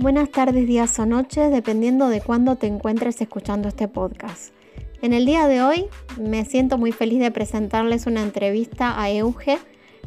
[0.00, 4.54] Buenas tardes, días o noches, dependiendo de cuándo te encuentres escuchando este podcast.
[5.02, 5.86] En el día de hoy
[6.20, 9.58] me siento muy feliz de presentarles una entrevista a Euge,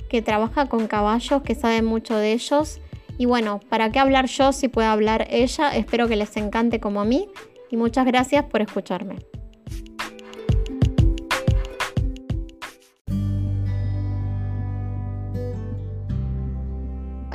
[0.09, 2.79] que trabaja con caballos, que sabe mucho de ellos.
[3.17, 5.75] Y bueno, ¿para qué hablar yo si puede hablar ella?
[5.75, 7.27] Espero que les encante como a mí
[7.69, 9.17] y muchas gracias por escucharme.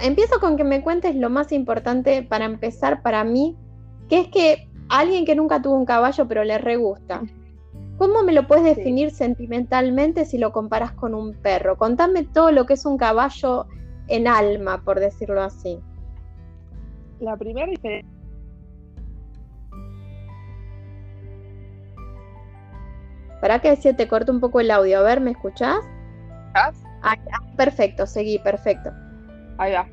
[0.03, 3.57] Empiezo con que me cuentes lo más importante para empezar para mí,
[4.09, 7.23] que es que alguien que nunca tuvo un caballo pero le re gusta.
[7.99, 11.79] ¿Cómo me lo puedes definir sentimentalmente si lo comparas con un perro?
[11.79, 13.67] Contame todo lo que es un caballo
[14.09, 15.81] en alma, por decirlo así.
[17.21, 18.13] La primera diferencia.
[23.41, 24.99] ¿Para que se te corte un poco el audio?
[24.99, 25.79] A ver, ¿me escuchás?
[26.49, 26.83] ¿Estás?
[27.03, 27.17] Ah,
[27.57, 28.91] perfecto, seguí, perfecto.
[29.59, 29.87] Ahí va.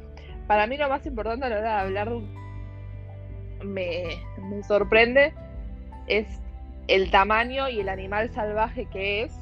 [0.47, 2.11] Para mí lo más importante a la hora de hablar
[3.63, 4.03] me,
[4.41, 5.33] me sorprende
[6.07, 6.27] es
[6.87, 9.33] el tamaño y el animal salvaje que es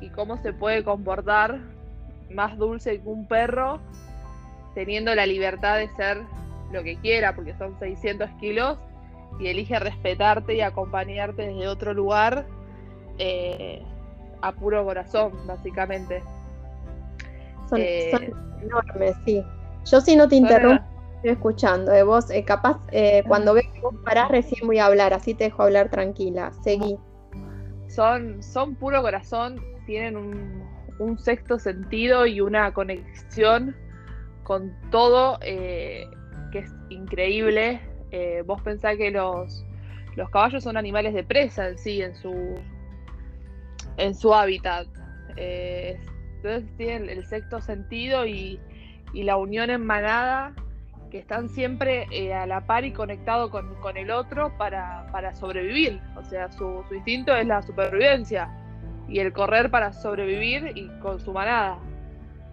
[0.00, 1.58] y cómo se puede comportar
[2.30, 3.80] más dulce que un perro
[4.74, 6.18] teniendo la libertad de ser
[6.72, 8.78] lo que quiera porque son 600 kilos
[9.40, 12.46] y elige respetarte y acompañarte desde otro lugar
[13.18, 13.82] eh,
[14.42, 16.22] a puro corazón básicamente
[17.68, 19.44] son, eh, enormes sí
[19.84, 20.84] yo si no te interrumpo
[21.16, 21.92] estoy escuchando.
[21.92, 25.34] Eh, vos, eh, capaz, eh, cuando ves que vos parás, recién voy a hablar, así
[25.34, 26.52] te dejo hablar tranquila.
[26.62, 26.96] Seguí.
[27.88, 30.66] Son, son puro corazón, tienen un,
[31.18, 33.76] sexto sentido y una conexión
[34.44, 36.08] con todo que
[36.52, 37.80] es increíble.
[38.46, 39.62] vos pensás que los,
[40.16, 42.54] los caballos son animales de presa en sí, en su,
[43.98, 44.86] en su hábitat.
[46.46, 48.60] Entonces tienen el sexto sentido y,
[49.12, 50.52] y la unión en manada
[51.10, 56.00] que están siempre eh, a la par y conectados con, el otro para, sobrevivir.
[56.16, 58.50] O sea, su, instinto es la supervivencia
[59.08, 61.78] y el correr para sobrevivir y con su manada.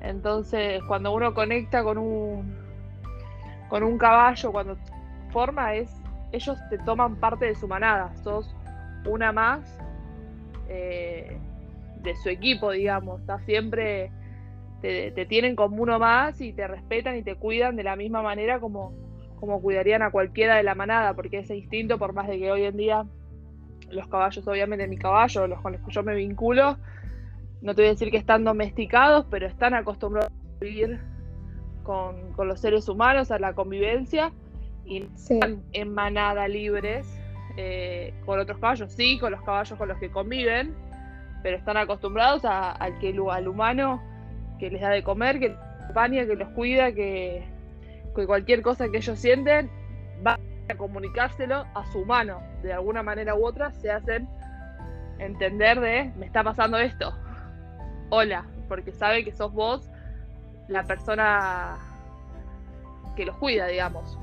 [0.01, 2.55] Entonces, cuando uno conecta con un,
[3.69, 4.77] con un caballo, cuando
[5.31, 5.89] forma, es
[6.31, 8.13] ellos te toman parte de su manada.
[8.23, 8.55] Sos
[9.05, 9.79] una más
[10.67, 11.37] eh,
[12.03, 13.21] de su equipo, digamos.
[13.21, 14.11] Está siempre
[14.83, 18.59] te, tienen como uno más y te respetan y te cuidan de la misma manera
[18.59, 18.93] como,
[19.39, 22.63] como cuidarían a cualquiera de la manada, porque ese instinto, por más de que hoy
[22.63, 23.05] en día
[23.89, 26.77] los caballos, obviamente mi caballo, los con los que yo me vinculo,
[27.61, 30.99] no te voy a decir que están domesticados, pero están acostumbrados a vivir
[31.83, 34.33] con, los seres humanos, a la convivencia,
[34.85, 37.07] y están en manada libres
[37.55, 40.75] eh, con otros caballos, sí, con los caballos con los que conviven,
[41.43, 44.01] pero están acostumbrados a, al que al humano
[44.57, 47.45] que les da de comer, que los acompaña, que los cuida, que,
[48.25, 49.69] cualquier cosa que ellos sienten
[50.25, 50.39] va
[50.69, 54.27] a comunicárselo a su mano, de alguna manera u otra, se hacen
[55.19, 57.13] entender de me está pasando esto.
[58.09, 59.89] Hola, porque sabe que sos vos
[60.69, 61.77] la persona
[63.17, 64.17] que los cuida, digamos.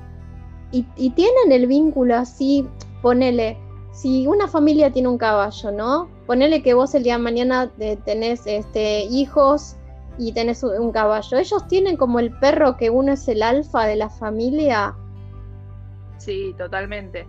[0.71, 2.67] Y, y tienen el vínculo así,
[3.01, 3.57] ponele,
[3.91, 6.09] si una familia tiene un caballo, ¿no?
[6.31, 7.69] Ponele que vos el día de mañana
[8.05, 9.75] tenés este, hijos
[10.17, 11.37] y tenés un caballo.
[11.37, 14.95] ¿Ellos tienen como el perro que uno es el alfa de la familia?
[16.19, 17.27] Sí, totalmente.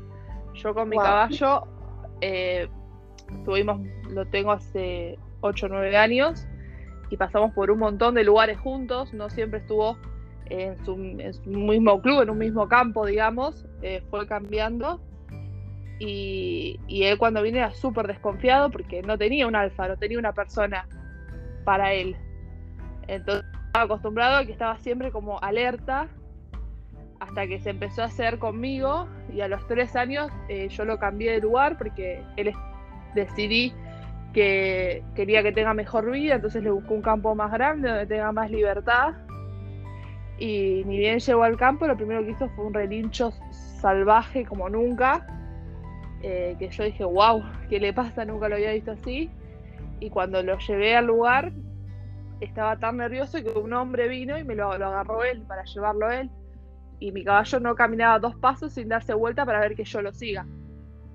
[0.55, 1.65] Yo con mi caballo
[2.21, 2.69] eh,
[3.45, 6.47] tuvimos, lo tengo hace 8 o 9 años
[7.11, 9.97] y pasamos por un montón de lugares juntos, no siempre estuvo
[10.47, 15.01] en su, mismo club, en un mismo campo, digamos, eh, fue cambiando.
[16.05, 20.33] Y, él cuando vine era súper desconfiado porque no tenía un alfa, no tenía una
[20.33, 20.89] persona
[21.65, 22.17] para él.
[23.07, 26.09] Entonces estaba acostumbrado a que estaba siempre como alerta
[27.21, 30.99] hasta que se empezó a hacer conmigo y a los tres años eh, yo lo
[30.99, 32.53] cambié de lugar porque él
[33.15, 33.73] decidí
[34.33, 38.33] que quería que tenga mejor vida, entonces le buscó un campo más grande donde tenga
[38.33, 39.15] más libertad
[40.39, 44.69] y ni bien llegó al campo lo primero que hizo fue un relincho salvaje como
[44.69, 45.25] nunca
[46.23, 48.25] eh, que yo dije wow, ¿qué le pasa?
[48.25, 49.31] Nunca lo había visto así
[50.03, 51.53] y cuando lo llevé al lugar
[52.41, 56.29] estaba tan nervioso que un hombre vino y me lo, agarró él para llevarlo él.
[56.99, 60.13] Y mi caballo no caminaba dos pasos sin darse vuelta para ver que yo lo
[60.13, 60.45] siga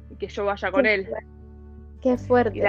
[0.09, 1.07] y que yo vaya con él.
[2.01, 2.62] Qué fuerte.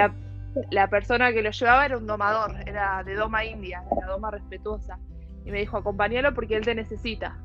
[0.71, 4.31] la, persona que lo llevaba era un domador, era de doma india, de la doma
[4.31, 4.99] respetuosa.
[5.45, 7.37] Y me dijo, acompáñalo porque él te necesita.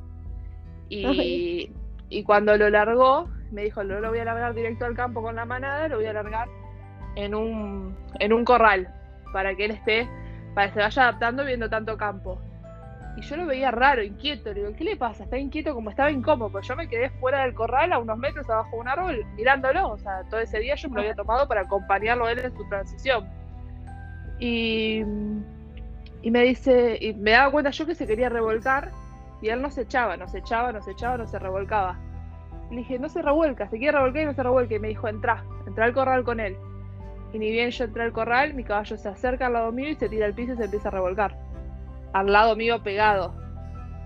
[0.89, 1.71] Y,
[2.09, 5.37] y cuando lo largó, me dijo, no lo voy a largar directo al campo con
[5.37, 6.49] la manada, lo voy a largar
[7.17, 8.93] en un, en un corral
[9.33, 10.09] para que él esté
[10.55, 12.41] para que se vaya adaptando viendo tanto campo.
[13.17, 14.53] Y yo lo veía raro, inquieto.
[14.53, 15.25] Le digo, ¿qué le pasa?
[15.25, 16.51] Está inquieto como estaba incómodo.
[16.51, 19.91] Pues yo me quedé fuera del corral a unos metros abajo de un árbol mirándolo.
[19.91, 22.69] O sea, todo ese día yo me lo había tomado para acompañarlo él en su
[22.69, 23.29] transición.
[24.41, 25.05] Y,
[26.23, 28.91] y me dice, y me daba cuenta yo que se quería revolcar
[29.41, 31.99] y él no se echaba, no se echaba, no se echaba, no se revolcaba.
[32.75, 34.75] Le dije, no se revuelca, se quiere revolcar y no se revuelca.
[34.75, 36.57] Y me dijo, entra, entra al corral con él.
[37.33, 39.95] Y ni bien yo entré al corral, mi caballo se acerca al lado mío y
[39.95, 41.37] se tira al piso y se empieza a revolcar
[42.13, 43.35] al lado mío pegado.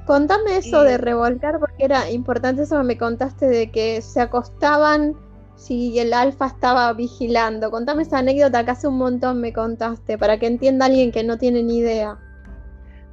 [0.06, 5.14] Contame eso de revolcar porque era importante eso que me contaste de que se acostaban
[5.56, 7.70] si el alfa estaba vigilando.
[7.70, 11.36] Contame esa anécdota que hace un montón me contaste para que entienda alguien que no
[11.36, 12.18] tiene ni idea.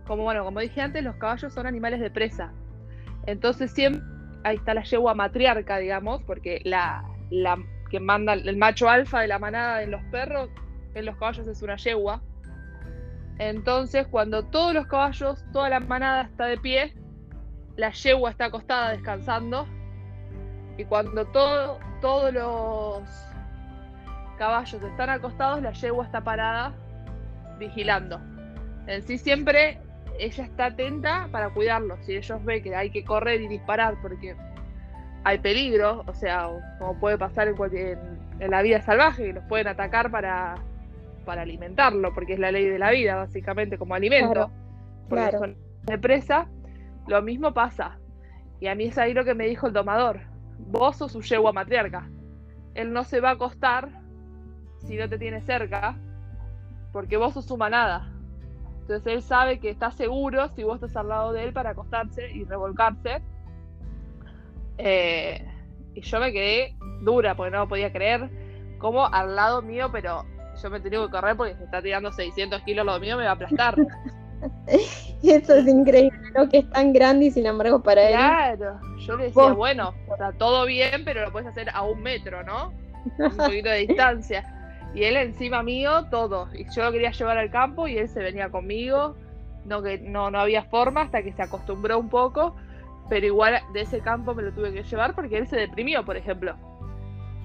[0.07, 2.53] Como bueno, como dije antes, los caballos son animales de presa.
[3.25, 4.14] Entonces siempre
[4.45, 7.03] ahí está la yegua matriarca, digamos, porque la,
[7.89, 10.49] que manda el macho alfa de la manada en los perros,
[10.93, 12.21] en los caballos es una yegua,
[13.37, 16.93] entonces, cuando todos los caballos, toda la manada está de pie,
[17.75, 19.67] la yegua está acostada descansando.
[20.77, 23.03] Y cuando todo, todos los
[24.37, 26.73] caballos están acostados, la yegua está parada
[27.59, 28.21] vigilando.
[28.87, 29.79] En sí siempre
[30.19, 31.99] ella está atenta para cuidarlos.
[32.05, 34.35] Si ellos ven que hay que correr y disparar porque
[35.23, 39.67] hay peligro, o sea, como puede pasar en, en la vida salvaje, que los pueden
[39.67, 40.55] atacar para
[41.25, 44.51] para alimentarlo, porque es la ley de la vida, básicamente, como alimento.
[45.09, 46.47] Claro, porque de presa,
[47.07, 47.97] lo mismo pasa.
[48.61, 50.21] Y a mí es ahí lo que me dijo el domador.
[50.57, 52.09] Vos sos su yegua matriarca.
[52.75, 53.89] Él no se va a acostar
[54.85, 55.97] si no te tiene cerca,
[56.93, 58.13] porque vos sos su manada.
[58.87, 62.29] Entonces él sabe que está seguro si vos estás al lado de él para acostarse
[62.31, 63.19] y revolcarse.
[64.77, 65.43] Eh,
[65.95, 68.29] y yo me quedé dura porque no podía creer
[68.77, 70.23] como al lado mío, pero
[70.61, 73.31] yo me tengo que correr porque se está tirando 600 kilos lo mío, me va
[73.31, 73.75] a aplastar.
[74.67, 76.47] Eso es increíble, ¿no?
[76.47, 78.15] Que es tan grande y sin embargo para él.
[78.15, 82.43] Claro, yo le decía, bueno, está todo bien, pero lo puedes hacer a un metro,
[82.43, 82.71] ¿no?
[83.17, 84.54] Un poquito de distancia.
[84.95, 86.47] Y él encima mío, todo.
[86.53, 89.15] Y yo lo quería llevar al campo y él se venía conmigo.
[89.65, 92.55] No, que no, no había forma hasta que se acostumbró un poco.
[93.09, 96.17] Pero igual de ese campo me lo tuve que llevar porque él se deprimió, por
[96.17, 96.55] ejemplo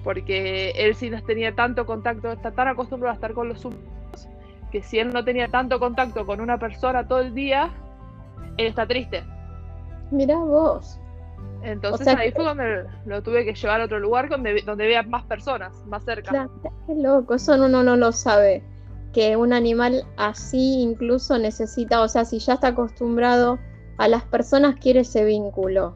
[0.03, 4.27] porque él sí no tenía tanto contacto, está tan acostumbrado a estar con los humanos,
[4.71, 7.69] que si él no tenía tanto contacto con una persona todo el día,
[8.57, 9.23] él está triste.
[10.11, 10.99] Mirá vos.
[11.63, 15.23] Entonces ahí fue donde lo tuve que llevar a otro lugar donde, donde vea más
[15.25, 16.29] personas, más cerca.
[16.29, 16.51] Claro,
[16.87, 18.63] qué loco, eso uno no lo sabe.
[19.13, 23.59] Que un animal así incluso necesita, o sea, si ya está acostumbrado
[23.97, 25.95] a las personas, quiere ese vínculo.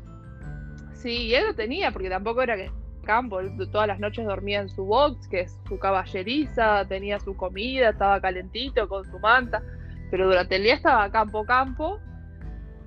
[0.94, 2.72] Sí, y él lo tenía, porque tampoco era que
[3.06, 3.40] campo,
[3.72, 8.20] todas las noches dormía en su box, que es su caballeriza, tenía su comida, estaba
[8.20, 9.64] calentito con su manta,
[10.12, 12.00] pero durante el día estaba campo campo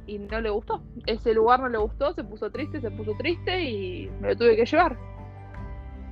[0.08, 0.82] y no le gustó.
[1.06, 4.56] Ese lugar no le gustó, se puso triste, se puso triste y me lo tuve
[4.56, 4.98] que llevar.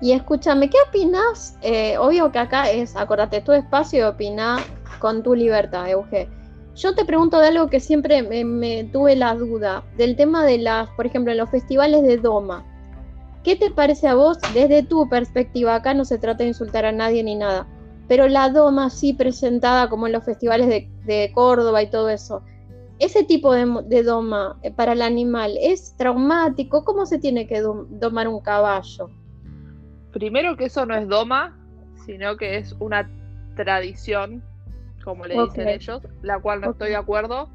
[0.00, 1.58] Y escúchame, ¿qué opinas?
[1.62, 4.62] Eh, obvio que acá es, acordate, tu espacio y opina
[5.00, 6.28] con tu libertad, Euge.
[6.74, 10.90] Yo te pregunto de algo que siempre me, tuve la duda, del tema de las,
[10.90, 12.64] por ejemplo, en los festivales de Doma.
[13.42, 15.74] ¿Qué te parece a vos desde tu perspectiva?
[15.74, 17.66] Acá no se trata de insultar a nadie ni nada,
[18.08, 22.42] pero la doma sí presentada como en los festivales de, Córdoba y todo eso.
[22.98, 26.84] Ese tipo de, doma eh, para el animal es traumático.
[26.84, 29.10] ¿Cómo se tiene que domar un caballo?
[30.12, 31.58] Primero que eso no es doma,
[32.06, 33.10] sino que es una
[33.54, 34.42] tradición,
[35.04, 37.50] como le dicen ellos, la cual no estoy de acuerdo,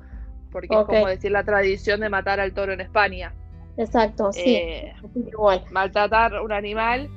[0.52, 3.34] porque es como decir la tradición de matar al toro en España.
[3.78, 4.56] Exacto, sí.
[4.56, 5.64] Eh, igual.
[5.72, 7.10] Maltratar un animal.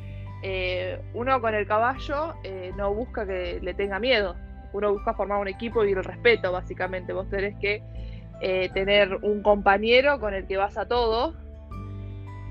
[0.43, 4.37] Eh, uno con el caballo eh, no busca que le tenga miedo.
[4.73, 7.13] Uno busca formar un equipo y el respeto, básicamente.
[7.13, 7.83] Vos tenés que
[8.41, 11.35] tener un compañero con el que vas a todo.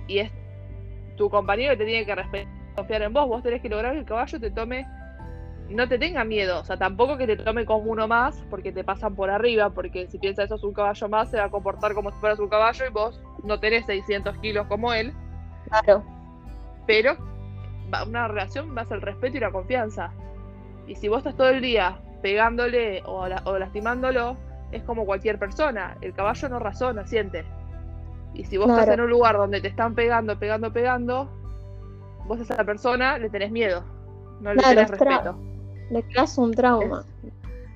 [0.08, 0.32] Y es
[1.16, 3.28] tu compañero que te tiene que respetar, confiar en vos.
[3.28, 4.86] Vos tenés que lograr que el caballo te tome
[5.70, 8.84] no te tenga miedo, o sea, tampoco que te tome como uno más porque te
[8.84, 11.94] pasan por arriba, porque si piensas eso es un caballo más, se va a comportar
[11.94, 15.13] como si fueras un caballo y vos no tenés 600 kilos como él.
[15.70, 16.04] Claro.
[16.86, 17.18] Pero
[18.08, 20.12] una relación va a ser el respeto y la confianza.
[20.88, 24.38] Y si vos estás todo el día pegándole o, lastimándolo,
[24.74, 25.98] es como cualquier persona.
[26.01, 27.46] El caballo no razona, siente.
[28.34, 31.30] Y si vos estás en un lugar donde te están pegando, pegando, pegando,
[32.25, 33.84] vos a esa persona le tenés miedo.
[34.42, 35.38] No le tenés respeto.
[35.92, 37.06] Le creas un trauma.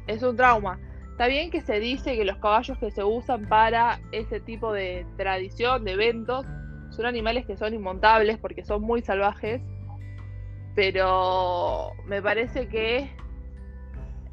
[0.07, 0.79] Es, un trauma.
[1.11, 5.05] Está bien que se dice que los caballos que se usan para ese tipo de
[5.17, 6.45] tradición, de eventos,
[6.89, 9.61] son animales que son inmontables porque son muy salvajes,
[10.73, 13.11] pero me parece que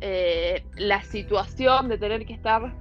[0.07, 2.75] eh, la situación de tener que estar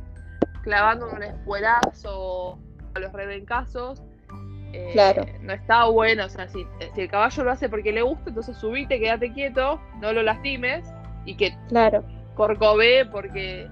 [0.61, 2.59] clavando un espuelazo
[2.93, 4.03] a los rebencazos.
[4.73, 5.25] Eh, Claro.
[5.39, 8.57] No está bueno, o sea, si, si el caballo lo hace porque le gusta, entonces
[8.57, 10.83] subite, quédate quieto, no lo lastimes
[11.23, 12.03] y que Claro,
[12.35, 13.69] corcovee porque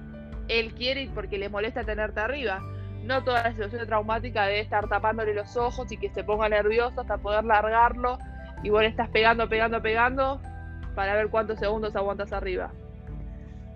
[0.47, 2.61] él quiere y porque le molesta tenerte arriba.
[3.03, 7.01] No toda la situación traumática de estar tapándole los ojos y que se ponga nervioso
[7.01, 8.17] hasta poder largarlo
[8.63, 10.39] y vos le estás pegando, pegando, pegando
[10.95, 12.71] para ver cuántos segundos aguantas arriba.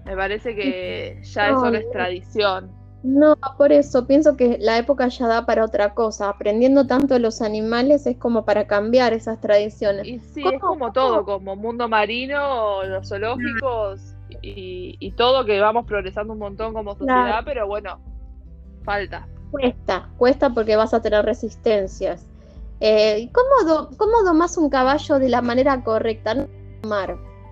[0.06, 2.72] Me parece que ya eso no es tradición.
[3.04, 6.28] No, por eso pienso que la época ya da para otra cosa.
[6.30, 10.08] Aprendiendo tanto de los animales es como para cambiar esas tradiciones.
[10.08, 10.56] Y sí, ¿Cómo?
[10.56, 16.40] es como todo, como mundo marino, los zoológicos y, y todo que vamos progresando un
[16.40, 18.00] montón como sociedad, pero bueno,
[18.84, 19.28] falta.
[19.52, 22.26] Cuesta, cuesta porque vas a tener resistencias.
[22.80, 26.34] Eh, ¿y ¿cómo, do- ¿Cómo domás un caballo de la manera correcta?
[26.34, 26.48] No.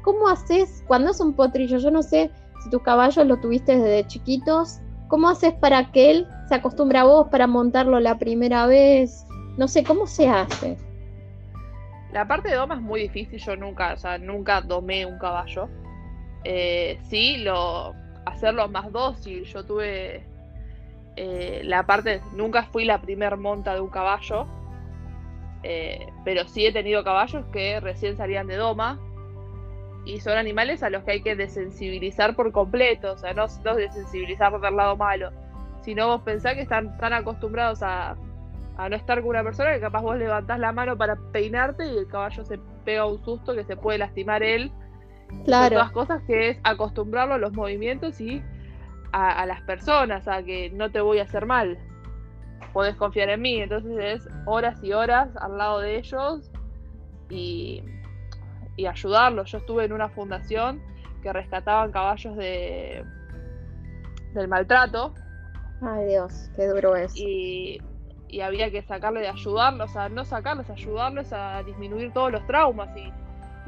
[0.02, 1.78] ¿Cómo haces cuando es un potrillo?
[1.78, 2.32] Yo no sé
[2.64, 4.80] si tus caballos lo tuviste desde chiquitos.
[5.10, 9.26] ¿Cómo haces para que él se acostumbre a vos para montarlo la primera vez?
[9.58, 10.78] No sé, ¿cómo se hace?
[12.12, 15.68] La parte de doma es muy difícil, yo nunca, o sea, nunca domé un caballo.
[16.44, 17.94] Eh, sí, lo,
[18.26, 19.44] hacerlo más dócil.
[19.44, 20.24] Yo tuve
[21.16, 24.48] eh, la parte, nunca fui la primer monta de un caballo,
[25.64, 29.00] eh, pero sí he tenido caballos que recién salían de doma
[30.06, 33.76] y son animales a los que hay que desensibilizar por completo, o sea, no, no
[33.76, 35.32] desensibilizar del lado malo,
[35.82, 38.16] sino vos pensás que están tan acostumbrados a,
[38.78, 41.98] a no estar con una persona que capaz vos levantás la mano para peinarte y
[41.98, 44.72] el caballo se pega un susto que se puede lastimar él.
[45.46, 48.44] Claro, todas cosas que es acostumbrarlo a los movimientos y
[49.12, 51.78] a, a las personas, a que no te voy a hacer mal.
[52.72, 56.52] Podés confiar en mí, entonces es horas y horas al lado de ellos
[57.30, 57.84] y,
[58.76, 59.52] y ayudarlos.
[59.52, 60.82] Yo estuve en una fundación
[61.22, 63.06] que rescataban caballos de
[64.34, 65.14] del maltrato
[65.82, 67.16] ay Dios, qué duro es.
[67.16, 67.80] y,
[68.28, 72.46] y había que sacarle de ayudarlos, o sea, no sacarlos, ayudarlos a disminuir todos los
[72.48, 73.12] traumas y,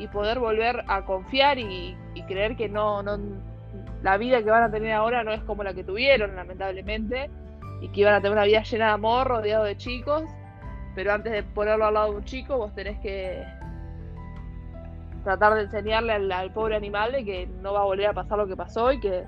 [0.04, 3.18] y poder volver a confiar y, y creer que no, no,
[4.02, 7.30] la vida que van a tener ahora no es como la que tuvieron, lamentablemente,
[7.82, 10.24] y que iban a tener una vida llena de amor, rodeado de chicos,
[10.96, 13.44] pero antes de ponerlo al lado de un chico, vos tenés que
[15.26, 18.38] tratar de enseñarle al, al pobre animal de que no va a volver a pasar
[18.38, 19.26] lo que pasó y que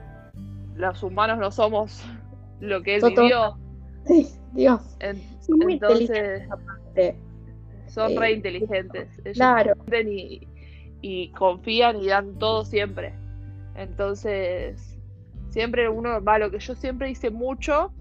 [0.75, 2.05] los humanos no somos
[2.61, 3.57] lo que él vivió.
[4.05, 6.47] Sí, Dios, En- sí, muy entonces
[7.87, 9.09] son Eh, re inteligentes.
[9.25, 9.73] Ellos Claro,
[11.01, 13.13] y confían y dan todo siempre.
[13.75, 14.97] Entonces,
[15.49, 17.91] siempre uno va, lo que yo siempre hice mucho,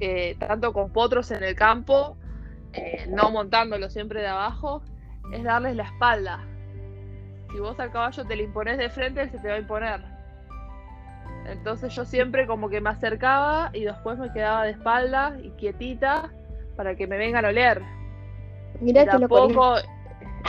[0.00, 2.16] eh, tanto con potros en el campo,
[2.72, 4.82] eh, no montándolo siempre de abajo,
[5.32, 6.44] es darles la espalda.
[7.50, 10.00] Si vos al caballo te le impones de frente, él se te va a imponer.
[11.46, 16.30] Entonces yo siempre como que me acercaba y después me quedaba de espalda y quietita
[16.76, 17.82] para que me vengan a oler.
[18.80, 19.76] mirá Y que tampoco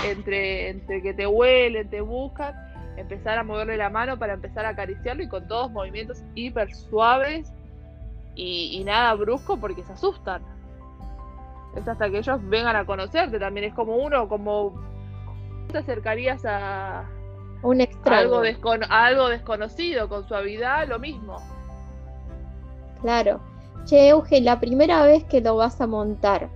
[0.05, 2.53] entre, entre que te huelen, te buscan,
[2.97, 7.51] empezar a moverle la mano para empezar a acariciarlo y con todos movimientos hiper suaves
[8.35, 10.41] y, y nada brusco porque se asustan.
[11.75, 13.67] Es hasta que ellos vengan a conocerte también.
[13.67, 14.73] Es como uno, como
[15.69, 17.05] te acercarías a,
[17.61, 18.19] un extraño.
[18.19, 21.37] algo, descono- a algo desconocido con suavidad, lo mismo.
[23.01, 23.39] Claro.
[23.85, 26.49] Che, Euge, la primera vez que lo vas a montar,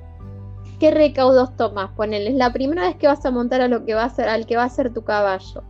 [0.80, 1.90] ¿qué recaudos tomas?
[1.92, 4.28] Ponele, es la primera vez que vas a montar a lo que va a ser,
[4.28, 5.64] al que va a ser tu caballo.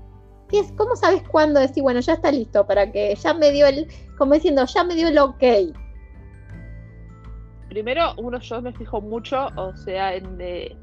[0.50, 3.68] ¿Qué es, ¿Cómo sabes cuándo decir, bueno, ya está listo para que ya me dio
[3.68, 5.44] el, como diciendo, ya me dio el ok?
[7.70, 10.78] Primero, uno yo me fijo mucho, o sea, en, eh,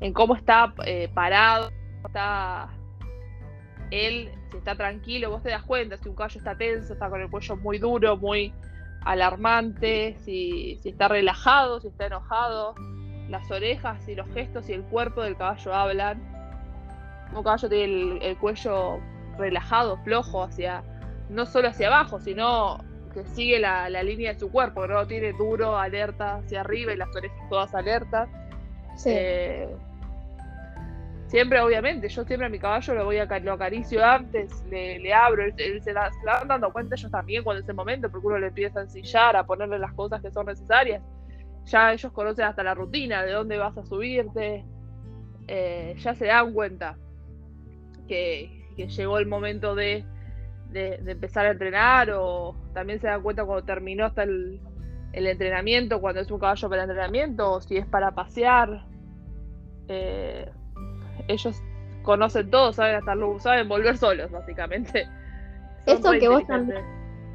[0.00, 1.70] en cómo está eh, parado,
[2.04, 2.68] está
[3.90, 7.20] él, si está tranquilo, vos te das cuenta si un caballo está tenso, está con
[7.20, 8.52] el cuello muy duro, muy
[9.02, 12.74] alarmante, si, si está relajado, si está enojado,
[13.28, 16.20] las orejas y los gestos y el cuerpo del caballo hablan.
[17.34, 19.00] Un caballo tiene el, el cuello
[19.38, 20.82] relajado, flojo, hacia,
[21.28, 22.78] no solo hacia abajo, sino
[23.14, 26.96] que sigue la, la línea de su cuerpo, no tiene duro, alerta hacia arriba y
[26.96, 28.28] las orejas todas alertas.
[28.96, 29.10] Sí.
[29.12, 29.68] Eh,
[31.30, 35.14] siempre, obviamente, yo siempre a mi caballo lo voy a lo acaricio antes, le, le
[35.14, 38.10] abro, él, él se, la, se, van dando cuenta ellos también cuando es el momento,
[38.10, 41.02] porque uno le empieza a ensillar, a ponerle las cosas que son necesarias.
[41.66, 44.64] Ya ellos conocen hasta la rutina, de dónde vas a subirte,
[45.46, 46.96] eh, ya se dan cuenta
[48.08, 50.06] que, llegó el momento de,
[50.70, 54.58] de, de, empezar a entrenar o también se dan cuenta cuando terminó hasta el,
[55.12, 58.86] el entrenamiento, cuando es un caballo para entrenamiento o si es para pasear.
[59.86, 60.50] Eh,
[61.30, 61.62] ellos
[62.02, 65.04] conocen todo, saben hasta saben volver solos, básicamente.
[65.86, 66.84] Son Eso que vos también,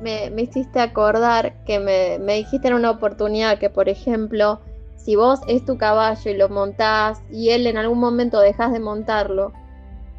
[0.01, 4.61] me, hiciste acordar que me, me dijiste en una oportunidad que, por ejemplo,
[4.97, 8.79] si vos es tu caballo y lo montás y él en algún momento dejas de
[8.79, 9.53] montarlo,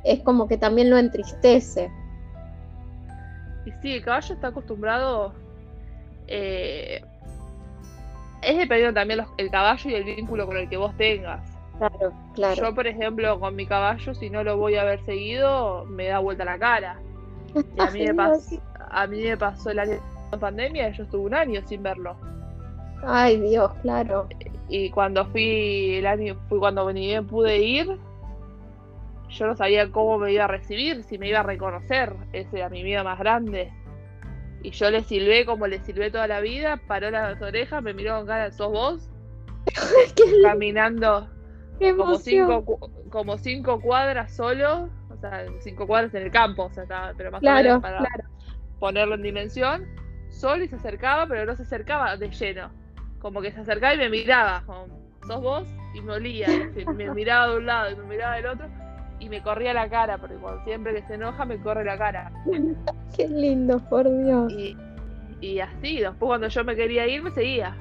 [0.05, 1.91] es como que también lo entristece.
[3.65, 5.35] Y sí, el caballo está acostumbrado.
[6.29, 7.03] Eh,
[8.43, 11.56] es dependiendo también el caballo y el vínculo con el que vos tengas.
[11.79, 12.55] Claro, claro.
[12.55, 16.21] Yo, por ejemplo, con mi caballo, si no lo voy a ver seguido, me da
[16.21, 16.99] vuelta la cara.
[17.55, 18.57] Y a mí, me, pasó,
[18.91, 22.17] a mí me pasó el año de pandemia y yo estuve un año sin verlo.
[23.05, 24.29] Ay, Dios, claro.
[24.69, 27.99] Y cuando fui el año, fui cuando ni pude ir,
[29.29, 32.15] yo no sabía cómo me iba a recibir, si me iba a reconocer.
[32.33, 33.71] Ese era mi miedo más grande.
[34.63, 38.17] Y yo le silbé como le silbé toda la vida, paró las orejas, me miró
[38.17, 39.11] con cara, ¿sos vos?
[40.43, 41.29] Caminando
[41.97, 42.65] como cinco,
[43.11, 47.43] como cinco cuadras solo, o sea, cinco cuadras en el campo, o sea, pero más
[47.43, 48.07] o menos para
[48.79, 49.87] ponerlo en dimensión,
[50.29, 52.71] solo y se acercaba, pero no se acercaba de lleno.
[53.21, 54.87] Como que se acercaba y me miraba, como,
[55.27, 56.49] sos vos, y me olía,
[56.95, 58.67] me miraba de un lado y me miraba del otro
[59.19, 62.33] y me corría la cara, porque cuando siempre que se enoja me corre la cara.
[63.17, 64.53] Qué lindo, por Dios.
[64.53, 64.77] Y,
[65.41, 67.77] y así, después cuando yo me quería ir me seguía.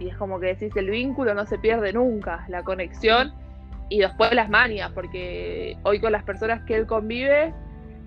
[0.00, 3.32] Y es como que decís, el vínculo no se pierde nunca, la conexión
[3.88, 7.54] y después las manias, porque hoy con las personas que él convive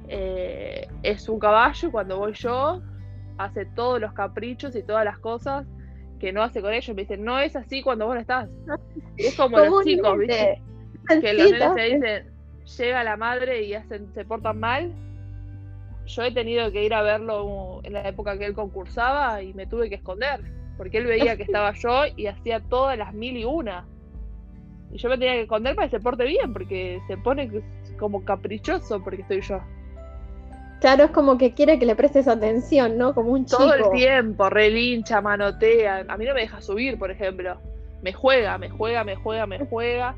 [0.09, 2.81] eh, es un caballo cuando voy yo
[3.38, 5.65] hace todos los caprichos y todas las cosas
[6.19, 6.95] que no hace con ellos.
[6.95, 8.50] Me dicen, no es así cuando vos no estás.
[9.17, 10.62] es como los chicos, ¿viste?
[11.21, 12.31] que los nenes se dicen,
[12.77, 14.93] llega la madre y hacen, se portan mal.
[16.05, 19.67] Yo he tenido que ir a verlo en la época que él concursaba y me
[19.67, 20.41] tuve que esconder,
[20.77, 23.85] porque él veía que estaba yo y hacía todas las mil y una.
[24.91, 27.49] Y yo me tenía que esconder para que se porte bien, porque se pone
[27.97, 29.59] como caprichoso porque estoy yo.
[30.83, 33.15] Claro, es como que quiere que le prestes atención, ¿no?
[33.15, 33.59] Como un chico.
[33.59, 36.03] Todo el tiempo, relincha, manotea.
[36.09, 37.57] A mí no me deja subir, por ejemplo.
[38.01, 40.13] Me juega, me juega, me juega, me juega.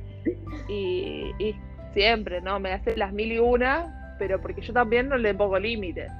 [0.67, 1.55] Y,
[1.93, 2.59] siempre, ¿no?
[2.59, 6.11] Me hace las mil y una, pero porque yo también no le pongo límites.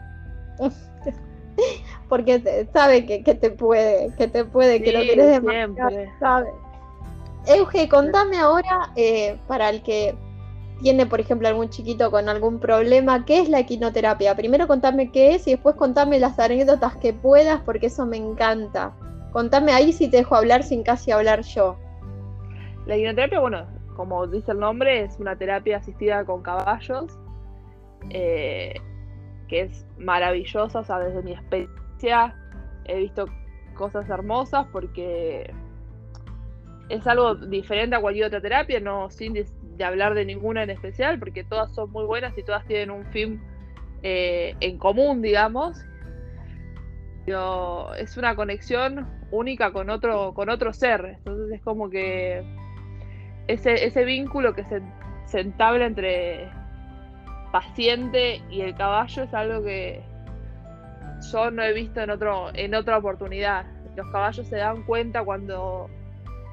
[2.07, 5.89] porque sabe que, te puede, que te puede, que lo quieres demasiado,
[6.19, 6.49] sabe.
[7.47, 10.15] Euge, contame ahora, eh, para el que
[10.81, 14.35] tiene, por ejemplo, algún chiquito con algún problema, ¿qué es la equinoterapia?
[14.35, 18.93] Primero contame qué es y después contame las anécdotas que puedas, porque eso me encanta.
[19.31, 21.77] Contame ahí si te dejo hablar sin casi hablar yo.
[22.87, 23.65] La equinoterapia, bueno,
[23.95, 27.17] como dice el nombre, es una terapia asistida con caballos,
[28.09, 28.73] eh,
[29.47, 31.84] que es maravillosa, o sea, desde mi experiencia
[32.85, 33.25] he visto
[33.75, 35.53] cosas hermosas porque
[36.89, 39.35] es algo diferente a cualquier otra terapia, no sin
[39.83, 43.41] hablar de ninguna en especial, porque todas son muy buenas y todas tienen un fin
[44.03, 45.77] eh, en común, digamos.
[47.25, 51.15] Pero es una conexión única con otro, con otro ser.
[51.17, 52.43] Entonces es como que
[53.47, 54.81] ese, ese vínculo que se,
[55.25, 56.49] se entabla entre
[57.51, 60.03] paciente y el caballo es algo que
[61.31, 63.65] yo no he visto en otro en otra oportunidad.
[63.95, 65.89] Los caballos se dan cuenta cuando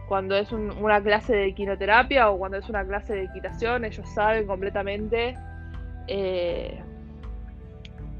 [0.08, 4.46] cuando es una clase de equinoterapia o cuando es una clase de equitación, ellos saben
[4.46, 5.34] completamente
[6.06, 6.82] eh,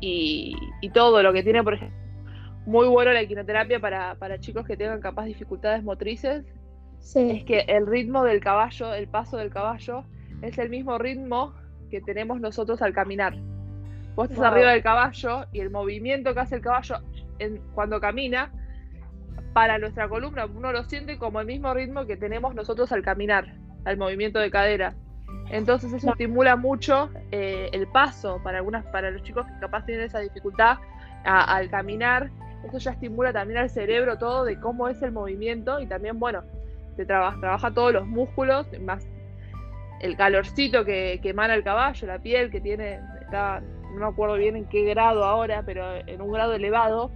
[0.00, 0.57] y,
[0.94, 1.96] todo lo que tiene, por ejemplo,
[2.66, 6.44] muy bueno la equinoterapia para, para chicos que tengan capaz dificultades motrices
[7.14, 10.05] es que el ritmo del caballo, el paso del caballo,
[10.40, 11.55] es el mismo ritmo
[11.90, 13.37] que tenemos nosotros al caminar.
[14.14, 16.96] Vos estás arriba del caballo y el movimiento que hace el caballo
[17.75, 18.53] cuando camina,
[19.53, 23.55] para nuestra columna, uno lo siente como el mismo ritmo que tenemos nosotros al caminar,
[23.85, 24.94] al movimiento de cadera.
[25.51, 30.05] Entonces eso estimula mucho eh, el paso para algunas, para los chicos que capaz tienen
[30.07, 30.79] esa dificultad
[31.25, 32.31] al caminar.
[32.64, 36.42] Eso ya estimula también al cerebro todo de cómo es el movimiento y también, bueno,
[36.96, 39.07] se trabaja, trabaja todos los músculos, más
[40.01, 43.01] el calorcito que, emana el caballo, la piel que tiene,
[43.92, 47.11] no me acuerdo bien en qué grado ahora, pero en un grado elevado,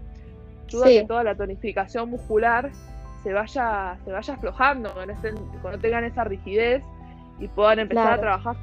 [0.66, 2.70] ayuda a que toda la tonificación muscular
[3.22, 4.92] se vaya, se vaya aflojando,
[5.62, 6.82] cuando, tengan esa rigidez
[7.38, 8.56] y puedan empezar a trabajar.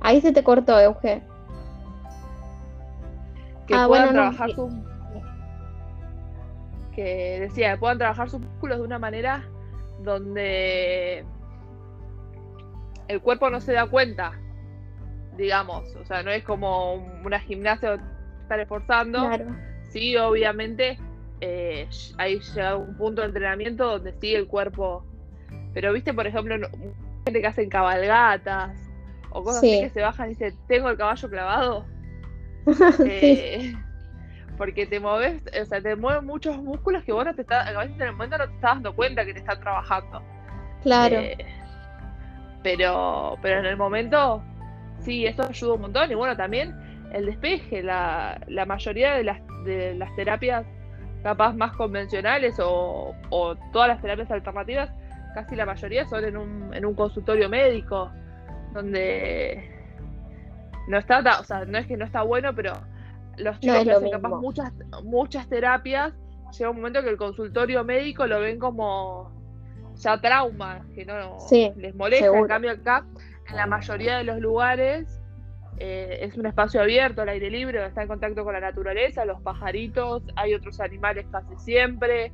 [0.00, 1.22] Ahí se te cortó, Euge.
[3.66, 4.68] Que ah, puedan trabajar su
[6.94, 9.44] que decía, puedan trabajar sus músculos de una manera
[10.02, 11.24] donde
[13.08, 14.32] el cuerpo no se da cuenta,
[15.36, 17.98] digamos, o sea, no es como una gimnasia
[18.40, 19.30] estar esforzando,
[19.90, 20.98] sí, obviamente
[21.40, 21.88] eh,
[22.18, 25.04] hay llegado un punto de entrenamiento donde sí el cuerpo,
[25.74, 26.56] pero viste, por ejemplo,
[27.24, 28.78] gente que hacen cabalgatas
[29.30, 31.86] o cosas así que se bajan y dicen, tengo el caballo clavado.
[33.04, 33.74] Eh,
[34.56, 37.78] porque te mueves, o sea, te mueven muchos músculos que vos no te estás, a
[37.78, 40.22] veces en el momento no te estás dando cuenta que te están trabajando.
[40.82, 41.16] Claro.
[41.16, 41.36] Eh,
[42.62, 44.42] pero, pero en el momento,
[45.00, 46.10] sí, eso ayuda un montón.
[46.10, 46.74] Y bueno, también
[47.12, 50.64] el despeje, la, la mayoría de las, de las terapias
[51.22, 54.90] capaz más convencionales o, o, todas las terapias alternativas,
[55.34, 58.10] casi la mayoría son en un, en un consultorio médico,
[58.72, 59.70] donde
[60.88, 62.72] no está, o sea, no es que no está bueno, pero
[63.38, 64.72] los chicos que hacen capaz muchas,
[65.04, 66.12] muchas terapias,
[66.58, 69.30] llega un momento que el consultorio médico lo ven como
[70.02, 71.38] ya trauma, que no
[71.76, 72.26] les molesta.
[72.26, 73.04] En cambio, acá,
[73.48, 75.20] en la mayoría de los lugares,
[75.78, 79.40] eh, es un espacio abierto, al aire libre, está en contacto con la naturaleza, los
[79.40, 82.32] pajaritos, hay otros animales casi siempre,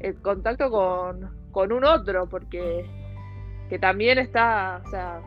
[0.00, 2.84] el contacto con, con un otro, porque
[3.68, 5.20] que también está, o sea,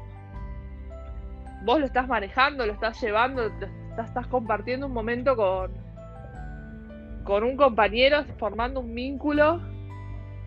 [1.63, 3.71] vos lo estás manejando, lo estás llevando, estás,
[4.08, 5.71] estás compartiendo un momento con,
[7.23, 9.60] con un compañero, formando un vínculo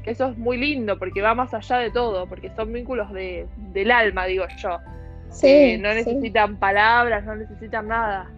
[0.03, 3.47] que eso es muy lindo porque va más allá de todo, porque son vínculos de,
[3.73, 4.79] del alma, digo yo.
[5.31, 8.31] Sí, no necesitan palabras, no necesitan nada.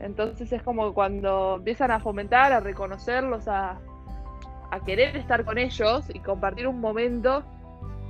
[0.00, 3.78] Entonces es como cuando empiezan a fomentar, a reconocerlos, a,
[4.70, 7.44] a querer estar con ellos y compartir un momento,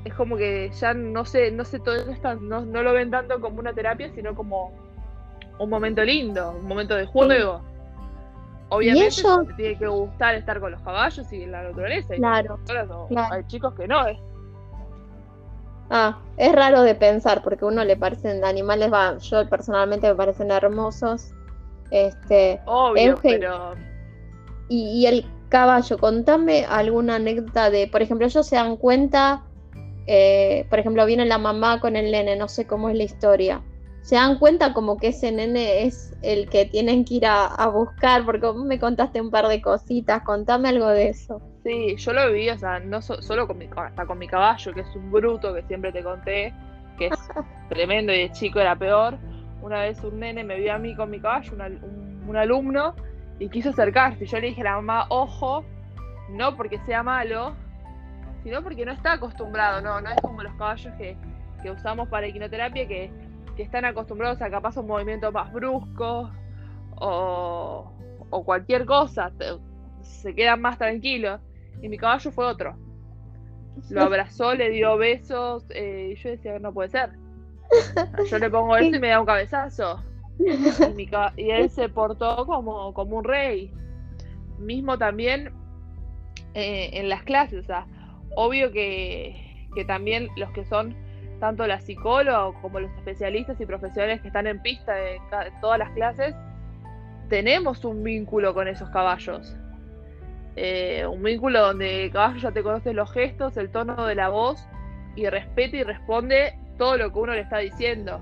[0.04, 3.40] es como que ya no sé, no sé, todo esto no, no lo ven tanto
[3.40, 4.72] como una terapia, sino como
[5.58, 7.62] un momento lindo, un momento de juego.
[8.68, 12.14] Obviamente te tiene que gustar estar con los caballos y la naturaleza.
[12.14, 12.58] Claro,
[13.30, 14.06] Hay chicos que no.
[14.08, 14.18] ¿eh?
[15.90, 20.16] Ah, es raro de pensar porque a uno le parecen animales, va, yo personalmente me
[20.16, 21.30] parecen hermosos.
[21.90, 23.74] Este, Obvio, pero...
[24.68, 29.44] Y, y, el caballo, contame alguna anécdota de, por ejemplo, ellos se dan cuenta,
[30.08, 33.62] eh, por ejemplo, viene la mamá con el nene, no sé cómo es la historia
[34.06, 38.24] se dan cuenta como que ese nene es el que tienen que ir a, buscar,
[38.24, 41.42] porque me contaste un par de cositas, contame algo de eso.
[41.64, 44.82] Sí, yo lo viví, o sea, no solo con mi, hasta con mi caballo, que
[44.82, 46.54] es un bruto que siempre te conté,
[46.96, 47.14] que es
[47.68, 49.18] tremendo y de chico era peor.
[49.60, 51.54] Una vez un nene me vio a mí con mi caballo,
[52.28, 52.94] un, alumno,
[53.40, 54.24] y quiso acercarse.
[54.24, 55.64] Yo le dije a la mamá, ojo,
[56.30, 57.56] no porque sea malo,
[58.44, 61.16] sino porque no está acostumbrado, no, no es como los caballos que,
[61.60, 63.25] que usamos para equinoterapia, que
[63.56, 66.30] que están acostumbrados a capaz un movimiento más brusco
[66.96, 67.92] o,
[68.44, 69.32] cualquier cosa,
[70.02, 71.40] se quedan más tranquilos.
[71.82, 72.76] Y mi caballo fue otro.
[73.90, 77.10] Lo abrazó, le dio besos, eh, y yo decía, no puede ser.
[78.30, 80.00] Yo le pongo eso y me da un cabezazo.
[80.38, 83.72] Y, él se portó como, como un rey.
[84.58, 85.52] Mismo también
[86.54, 87.86] eh, en las clases, o sea,
[88.36, 90.94] obvio que, que también los que son
[91.38, 95.20] tanto la psicóloga como los especialistas y profesionales que están en pista de,
[95.60, 96.34] todas las clases,
[97.28, 99.56] tenemos un vínculo con esos caballos.
[100.56, 104.30] Eh, un vínculo donde el caballo ya te conoce los gestos, el tono de la
[104.30, 104.66] voz
[105.14, 108.20] y respeta y responde todo lo que uno le está diciendo.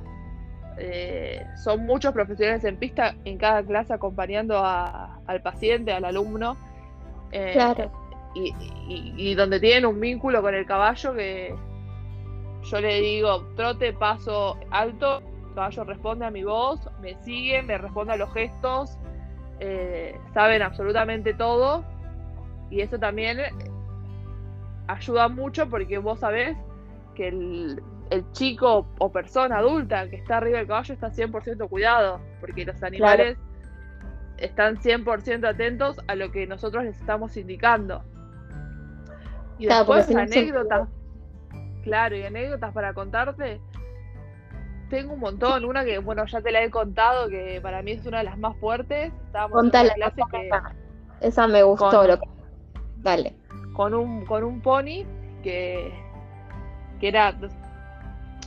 [0.76, 6.56] Eh, son muchos profesionales en pista en cada clase acompañando al paciente, al alumno.
[7.30, 7.90] Eh, claro.
[8.34, 11.54] y, donde tienen un vínculo con el caballo que,
[12.64, 17.78] yo le digo, trote, paso alto, el caballo responde a mi voz, me sigue, me
[17.78, 18.98] responde a los gestos,
[19.60, 21.84] eh, saben absolutamente todo.
[22.70, 23.38] Y eso también
[24.88, 26.56] ayuda mucho porque vos sabés
[27.14, 27.82] que el,
[28.32, 33.36] chico o persona adulta que está arriba del caballo está 100% cuidado, porque los animales
[34.36, 38.04] están 100% atentos a lo que nosotros les estamos indicando.
[39.58, 40.88] Y después anécdotas.
[41.84, 43.60] Claro, y anécdotas para contarte.
[44.88, 45.64] Tengo un montón.
[45.64, 48.38] Una que, bueno, ya te la he contado, que para mí es una de las
[48.38, 49.12] más fuertes.
[49.26, 50.50] Estábamos en clase que.
[51.20, 52.06] Esa me gustó.
[52.06, 52.26] lo que...
[52.96, 53.34] Dale.
[53.74, 55.04] Con un, con un pony
[55.42, 55.92] que,
[57.00, 57.34] que era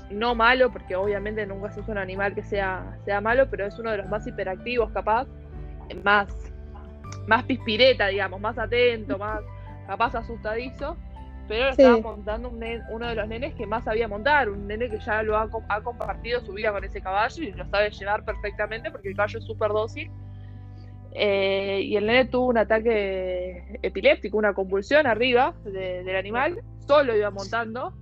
[0.10, 3.92] no malo, porque obviamente nunca sos un animal que sea, sea malo, pero es uno
[3.92, 5.28] de los más hiperactivos, capaz,
[6.04, 6.28] más,
[7.28, 9.42] más pispireta, digamos, más atento, más
[9.86, 10.98] capaz asustadizo.
[11.48, 15.24] Pero estaba montando uno de los nenes que más sabía montar, un nene que ya
[15.24, 15.50] lo ha,
[15.82, 19.46] compartido su vida con ese caballo y lo sabe llevar perfectamente porque el caballo es
[19.46, 20.12] súper dócil.
[21.14, 27.32] Eh, y el nene tuvo un ataque epiléptico, una convulsión arriba del animal, solo iba
[27.32, 27.94] montando.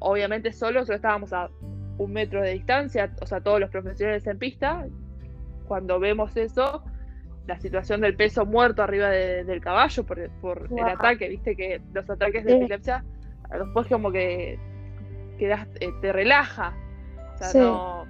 [0.00, 1.48] obviamente solo, solo estábamos a
[1.96, 4.86] un metro de distancia, o sea, todos los profesionales en pista.
[5.66, 6.84] Cuando vemos eso,
[7.46, 12.08] la situación del peso muerto arriba del caballo por, por el ataque, viste que los
[12.08, 13.04] ataques de epilepsia
[13.50, 14.58] después como que
[15.38, 16.74] eh, te relaja.
[17.34, 18.06] O sea, no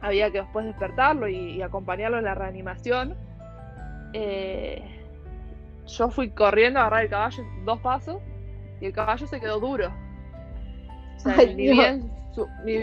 [0.00, 3.16] había que después despertarlo y, acompañarlo en la reanimación.
[4.12, 4.82] Eh,
[5.86, 8.20] yo fui corriendo a agarrar el caballo dos pasos
[8.80, 9.92] y el caballo se quedó duro.
[11.16, 11.70] O sea, ni,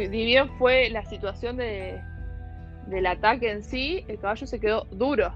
[0.09, 1.99] bien, fue la situación de,
[2.87, 5.33] del ataque en sí, el caballo se quedó duro.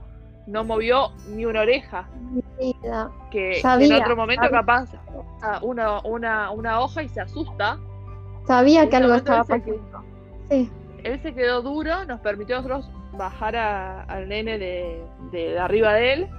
[0.48, 2.10] No movió ni una oreja.
[3.32, 4.90] Que, en otro momento capaz
[5.62, 7.78] una, una, una hoja y se asusta.
[8.46, 10.04] Sabía que algo estaba pasando.
[10.50, 10.70] Sí
[11.04, 16.30] él se quedó duro, nos permitió a nosotros bajar al nene de, arriba de él.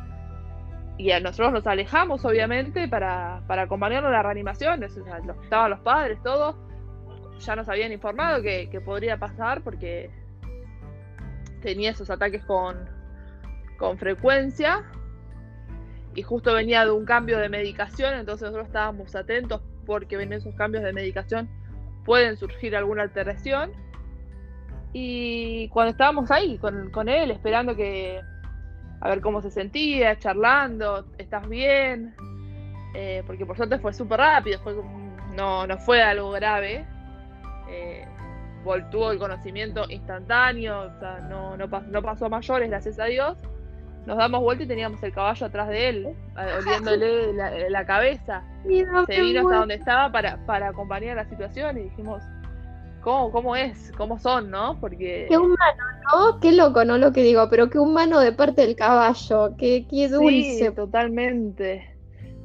[0.98, 4.82] Y a nosotros nos alejamos, obviamente, para, para acompañarlo en la reanimación.
[4.82, 6.54] estaban los padres, todos.
[7.40, 10.10] Ya nos habían informado que, podría pasar porque
[11.60, 12.88] tenía esos ataques con,
[13.82, 14.84] con frecuencia.
[16.14, 20.54] Y justo venía de un cambio de medicación, entonces nosotros estábamos atentos porque en esos
[20.54, 21.48] cambios de medicación
[22.04, 23.72] pueden surgir alguna alteración
[24.92, 28.20] y cuando estábamos ahí con, él, esperando que
[29.00, 32.14] a ver cómo se sentía, charlando, ¿estás bien?
[32.94, 34.60] Eh, porque por suerte fue súper rápido,
[35.34, 36.86] no, no fue algo grave.
[37.68, 38.06] Eh,
[38.92, 43.36] tuvo el conocimiento instantáneo, o sea, no, no, pasó mayores, gracias a Dios.
[44.06, 46.08] Nos damos vuelta y teníamos el caballo atrás de él,
[46.60, 47.32] oliéndole
[47.70, 48.42] la, cabeza.
[48.64, 52.22] se vino hasta donde estaba para, para acompañar la situación y dijimos,
[53.02, 54.78] cómo, cómo es, cómo son, ¿no?
[54.80, 55.26] Porque...
[55.28, 56.40] Qué humano, ¿no?
[56.40, 56.98] Qué loco, ¿no?
[56.98, 60.58] Lo que digo, pero qué humano de parte del caballo, qué, qué dulce.
[60.58, 61.94] Sí, totalmente.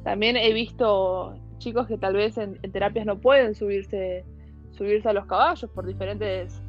[0.04, 4.24] También he visto chicos que tal vez en, terapias no pueden subirse,
[4.70, 6.62] subirse a los caballos por diferentes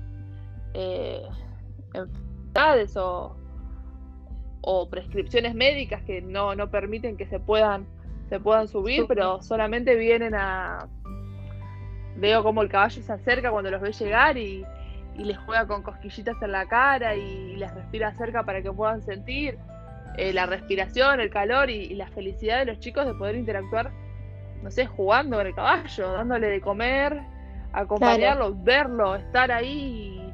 [0.73, 1.21] eh,
[1.93, 3.35] enfermedades o,
[4.61, 7.85] o prescripciones médicas que no, no permiten que se puedan,
[8.29, 10.87] se puedan subir, pero solamente vienen a
[12.19, 14.65] veo como el caballo se acerca cuando los ve llegar y,
[15.15, 19.57] les juega con cosquillitas en la cara y, les respira cerca para que puedan sentir
[20.15, 23.91] eh, la respiración, el calor y, la felicidad de los chicos de poder interactuar,
[24.63, 27.21] no sé, jugando con el caballo, dándole de comer,
[27.73, 30.31] acompañarlo, verlo, estar ahí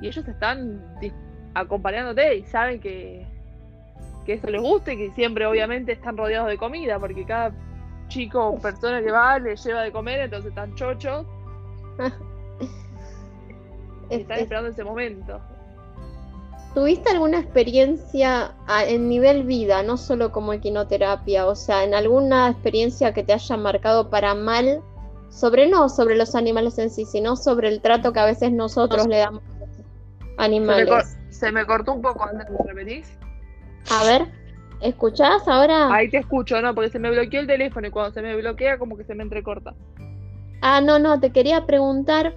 [0.00, 0.82] y, ellos están
[1.54, 3.26] acompañándote y saben que,
[4.24, 7.52] que eso les gusta y que siempre obviamente están rodeados de comida porque cada
[8.08, 11.26] chico o persona que va le lleva de comer, entonces están chochos.
[14.10, 15.40] están esperando ese momento.
[16.74, 18.54] ¿Tuviste alguna experiencia
[18.86, 21.46] en nivel vida, no solo como equinoterapia?
[21.46, 24.80] O sea, en alguna experiencia que te haya marcado para mal,
[25.30, 29.06] sobre no sobre los animales en sí, sino sobre el trato que a veces nosotros
[29.08, 29.68] le damos a los
[30.38, 31.16] animales.
[31.30, 33.18] Se me, cortó un poco antes, ¿me repetís?
[33.88, 34.40] A ver.
[34.80, 35.92] ¿Escuchás ahora?
[35.92, 38.78] Ahí te escucho, no, porque se me bloqueó el teléfono y cuando se me bloquea
[38.78, 39.74] como que se me entrecorta.
[40.62, 42.34] Ah, no, no, te quería preguntar,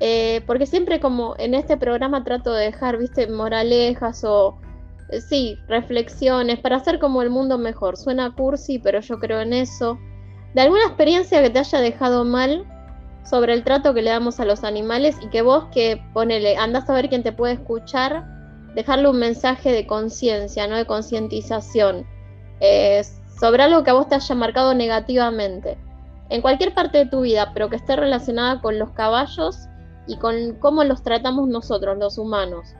[0.00, 4.58] eh, porque siempre como en este programa trato de dejar, viste, moralejas o,
[5.10, 7.96] eh, sí, reflexiones para hacer como el mundo mejor.
[7.96, 9.98] Suena cursi, pero yo creo en eso.
[10.54, 12.66] ¿De alguna experiencia que te haya dejado mal
[13.24, 16.88] sobre el trato que le damos a los animales y que vos que ponele, andás
[16.90, 18.35] a ver quién te puede escuchar?
[18.76, 22.06] Dejarle un mensaje de conciencia, no de concientización,
[22.60, 23.02] eh,
[23.40, 25.78] sobre algo que a vos te haya marcado negativamente,
[26.28, 29.58] en cualquier parte de tu vida, pero que esté relacionada con los caballos
[30.06, 32.74] y con cómo los tratamos nosotros, los humanos.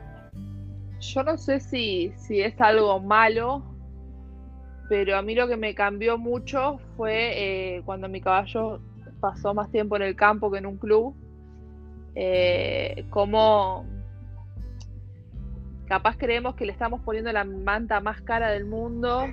[1.01, 3.63] Yo no sé si, si es algo malo,
[4.91, 8.81] pero a mí lo que me cambió mucho fue eh, cuando mi caballo
[9.21, 11.15] pasó más tiempo en el campo que en un club,
[12.15, 13.87] eh, cómo
[15.87, 19.27] capaz creemos que le estamos poniendo la manta más cara del mundo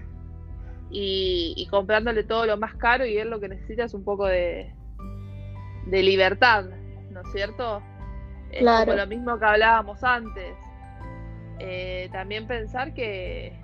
[0.90, 4.74] y, comprándole todo lo más caro y él lo que necesita es un poco de,
[5.88, 6.66] de libertad,
[7.10, 7.82] ¿no es cierto?
[8.52, 8.86] Claro.
[8.86, 10.56] como lo mismo que hablábamos antes.
[11.60, 13.60] Eh, también pensar que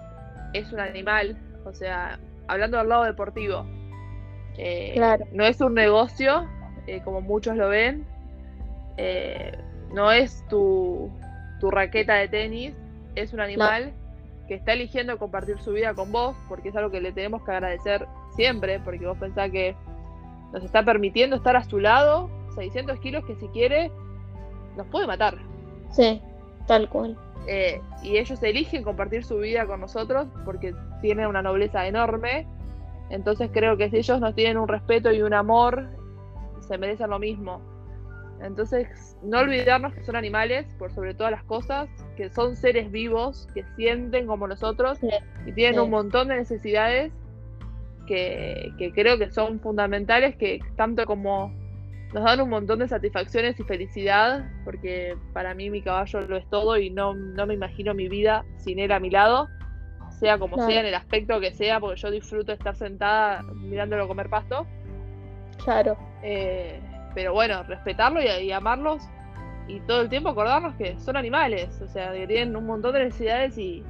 [0.53, 3.65] es un animal, o sea, hablando del lado deportivo,
[4.57, 5.25] eh, claro.
[5.31, 6.47] no es un negocio,
[6.87, 8.05] eh, como muchos lo ven,
[9.93, 11.11] no es tu,
[11.59, 12.73] tu raqueta de tenis
[13.15, 13.93] es un animal
[14.47, 17.51] que está eligiendo compartir su vida con vos, porque es algo que le tenemos que
[17.51, 19.75] agradecer siempre, porque vos pensás que
[20.51, 23.91] nos está permitiendo estar a su lado, 600 kilos que si quiere,
[24.75, 25.37] nos puede matar.
[25.91, 26.21] Sí,
[26.65, 27.15] tal cual.
[27.47, 32.47] Eh, y ellos eligen compartir su vida con nosotros porque tienen una nobleza enorme.
[33.09, 35.89] Entonces creo que si ellos nos tienen un respeto y un amor,
[36.67, 37.61] se merecen lo mismo.
[38.41, 43.47] Entonces, no olvidarnos que son animales, por sobre todas las cosas, que son seres vivos,
[43.53, 44.99] que sienten como nosotros
[45.45, 47.11] y tienen un montón de necesidades
[48.07, 51.53] que, creo que son fundamentales, que tanto como
[52.13, 56.49] nos dan un montón de satisfacciones y felicidad, porque para mí mi caballo lo es
[56.49, 59.47] todo y no, no me imagino mi vida sin él a mi lado,
[60.19, 64.27] sea como sea, en el aspecto que sea, porque yo disfruto estar sentada mirándolo comer
[64.27, 64.65] pasto.
[65.63, 65.97] Claro.
[66.23, 66.81] Eh,
[67.13, 69.03] pero bueno, respetarlo y, amarlos
[69.67, 73.05] y todo el tiempo acordarnos que son animales, o sea, que tienen un montón de
[73.05, 73.83] necesidades y,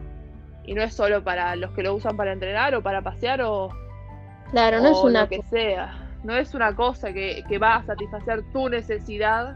[0.65, 3.69] y no es solo para los que lo usan para entrenar o para pasear o,
[4.51, 8.43] claro, no es una lo que sea no es una cosa que, va a satisfacer
[8.51, 9.55] tu necesidad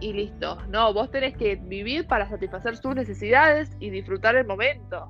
[0.00, 0.58] y listo.
[0.68, 5.08] No, vos tenés que vivir para satisfacer tus necesidades y disfrutar el momento.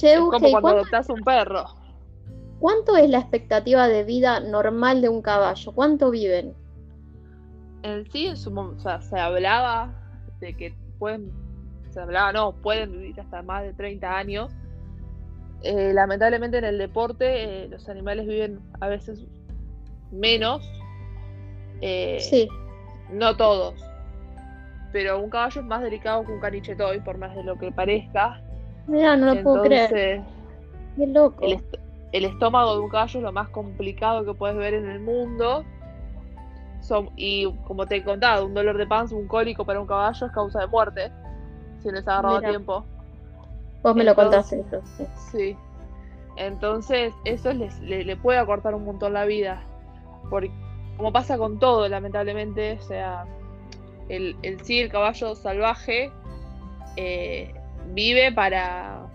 [0.00, 1.66] es como cuando adoptás un perro.
[2.60, 5.72] ¿Cuánto es la expectativa de vida normal de un caballo?
[5.72, 6.54] ¿Cuánto viven?
[7.82, 9.94] En sí, en su, o sea, se hablaba
[10.40, 11.30] de que pueden,
[11.90, 14.52] se hablaba, no, pueden vivir hasta más de 30 años
[15.62, 19.24] eh, lamentablemente en el deporte eh, los animales viven a veces
[20.12, 20.70] menos.
[21.80, 22.48] Eh, sí.
[23.10, 23.74] No todos.
[24.92, 27.72] Pero un caballo es más delicado que un caniche toy, por más de lo que
[27.72, 28.40] parezca.
[28.86, 30.22] Mira, no lo puedo creer.
[30.96, 31.44] Qué loco.
[31.44, 31.62] El,
[32.12, 35.64] estómago de un caballo es lo más complicado que puedes ver en el mundo.
[36.80, 40.26] Son, y como te he contado, un dolor de panza, un cólico para un caballo
[40.26, 41.12] es causa de muerte.
[41.82, 42.84] Si les ha agarrado tiempo.
[43.82, 44.82] Vos me lo contaste eso,
[45.30, 45.56] sí.
[46.36, 49.62] Entonces, eso le, puede acortar un montón la vida.
[50.30, 50.50] Porque,
[50.96, 53.26] como pasa con todo, lamentablemente, o sea,
[54.08, 56.10] el, el sí, el caballo salvaje
[56.96, 57.54] eh,
[57.92, 59.06] vive para,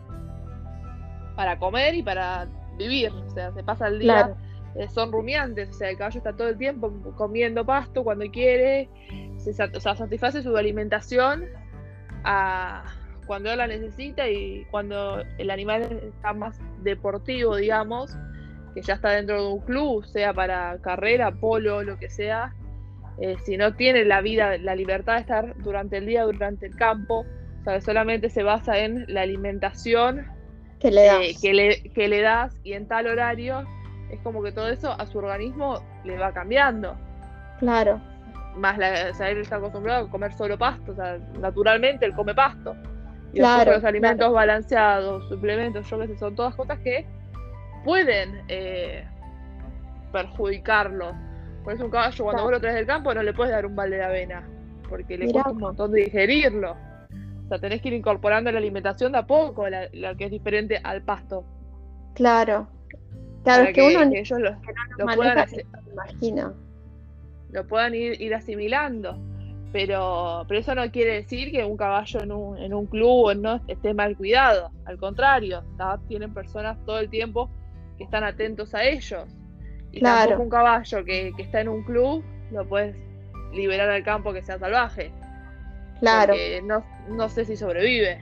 [1.36, 3.12] para comer y para vivir.
[3.12, 4.36] O sea, se pasa el día.
[4.76, 8.90] Eh, son rumiantes, o sea, el caballo está todo el tiempo comiendo pasto cuando quiere,
[9.38, 11.46] se, o sea, satisface su alimentación
[12.24, 12.84] a,
[13.28, 18.18] cuando él la necesita y cuando el animal está más deportivo, digamos,
[18.74, 22.56] que ya está dentro de un club, sea para carrera, polo, lo que sea,
[23.20, 26.76] eh, si no tiene la vida, la libertad de estar durante el día, durante el
[26.76, 27.26] campo,
[27.62, 30.26] o sea, solamente se basa en la alimentación
[30.84, 31.22] que le, das.
[31.22, 33.64] Eh, que, le, que le das y en tal horario,
[34.12, 36.96] es como que todo eso a su organismo le va cambiando.
[37.60, 38.02] Claro.
[38.58, 42.14] Más la, o sea, él está acostumbrado a comer solo pasto, o sea, naturalmente él
[42.14, 42.76] come pasto.
[43.32, 47.08] Y claro, los alimentos balanceados, suplementos, yo qué sé, son todas cosas que
[47.86, 49.08] pueden eh,
[50.12, 51.14] perjudicarlo.
[51.64, 53.76] Por eso un caballo cuando vos lo traes del campo no le puedes dar un
[53.76, 54.48] balde de avena,
[54.90, 56.76] porque le cuesta un montón de digerirlo.
[57.46, 60.80] O sea, tenés que ir incorporando la alimentación de a poco, la, que es diferente
[60.84, 61.46] al pasto.
[62.16, 62.68] Claro.
[63.44, 64.56] Claro, es que, uno ellos lo,
[65.16, 65.46] puedan,
[67.52, 69.20] lo puedan ir, ir asimilando
[69.74, 73.60] pero, pero eso no quiere decir que un caballo en un, en un club no
[73.68, 75.64] esté mal cuidado, al contrario,
[76.08, 77.50] tienen personas todo el tiempo
[77.98, 79.26] que están atentos a ellos.
[79.92, 80.30] Y claro.
[80.30, 82.96] tampoco un caballo que, está en un club lo puedes
[83.52, 85.12] liberar al campo que sea salvaje.
[86.04, 86.34] Claro.
[86.34, 88.20] Porque no, no sé si sobrevive.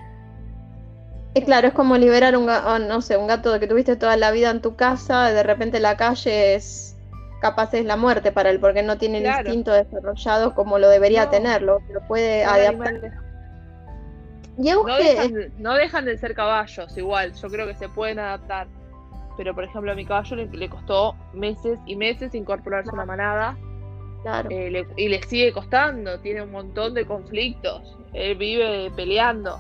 [1.34, 4.52] Es claro, es como liberar un, no sé, un gato que tuviste toda la vida
[4.52, 6.96] en tu casa, de repente la calle es
[7.42, 11.32] capaz es la muerte para él, porque no tiene el instinto desarrollado como lo debería
[11.32, 13.02] tenerlo, lo puede adaptar.
[15.58, 18.68] no, dejan, de ser caballos, igual, yo creo que se pueden adaptar.
[19.38, 23.58] Pero, por ejemplo, a mi caballo le, costó meses y meses incorporarse a una manada.
[24.24, 24.50] Claro.
[24.52, 27.98] Eh, y le sigue costando, tiene un montón de conflictos.
[28.14, 29.60] Él vive peleando.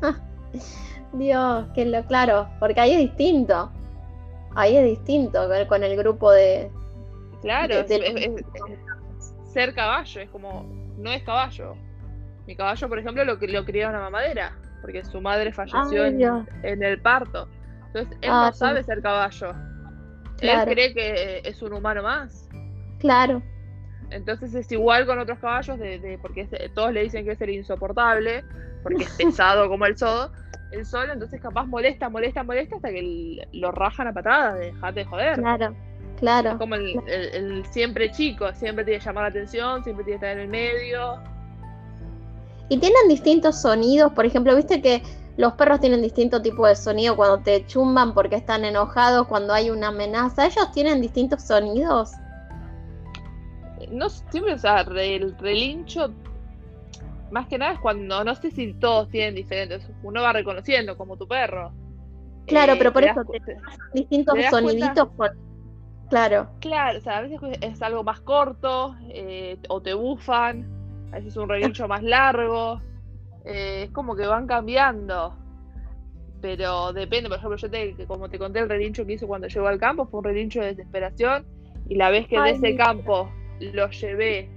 [1.12, 3.70] Dios, que lo claro, porque ahí es distinto.
[4.56, 6.70] Ahí es distinto con el grupo de,
[7.44, 7.86] Claro, es,
[9.52, 10.64] ser caballo, es como,
[10.96, 11.76] no es caballo.
[12.46, 17.02] Mi caballo, por ejemplo, lo, lo criaron a mamadera, porque su madre falleció en, el
[17.02, 17.46] parto.
[17.88, 19.54] Entonces, él ah, no sabe ser caballo.
[20.40, 22.48] Él cree que es un humano más.
[22.98, 23.42] Claro.
[24.14, 28.44] Entonces es igual con otros caballos, de, porque todos le dicen que es el insoportable,
[28.82, 30.30] porque es pesado como el sol,
[30.70, 35.04] el sol, entonces capaz molesta, molesta, molesta hasta que lo rajan a patadas, dejate de
[35.04, 35.40] joder.
[35.40, 35.74] Claro.
[36.20, 36.50] Claro.
[36.50, 40.38] Es como el, siempre chico, siempre tiene que llamar la atención, siempre tiene que estar
[40.38, 41.18] en el medio.
[42.68, 45.02] Y tienen distintos sonidos, por ejemplo, viste que
[45.36, 49.70] los perros tienen distinto tipo de sonido cuando te chumban porque están enojados, cuando hay
[49.70, 50.46] una amenaza.
[50.46, 52.12] ¿Ellos tienen distintos sonidos?
[53.90, 56.12] No siempre, o sea, el relincho,
[57.30, 61.16] más que nada es cuando, no sé si todos tienen diferentes, uno va reconociendo como
[61.16, 61.72] tu perro.
[62.46, 63.22] Claro, pero eh, por eso,
[63.92, 65.08] distintos soniditos
[66.10, 66.48] Claro.
[66.60, 70.64] Claro, o sea, a veces es algo más corto, eh, o te bufan,
[71.10, 72.80] a veces es un relincho más largo.
[73.44, 75.36] Eh, es como que van cambiando.
[76.40, 79.66] Pero depende, por ejemplo, yo te, como te conté el relincho que hice cuando llegó
[79.66, 81.46] al campo, fue un relincho de desesperación
[81.88, 83.30] Y la vez que de ese campo
[83.60, 84.48] lo llevé,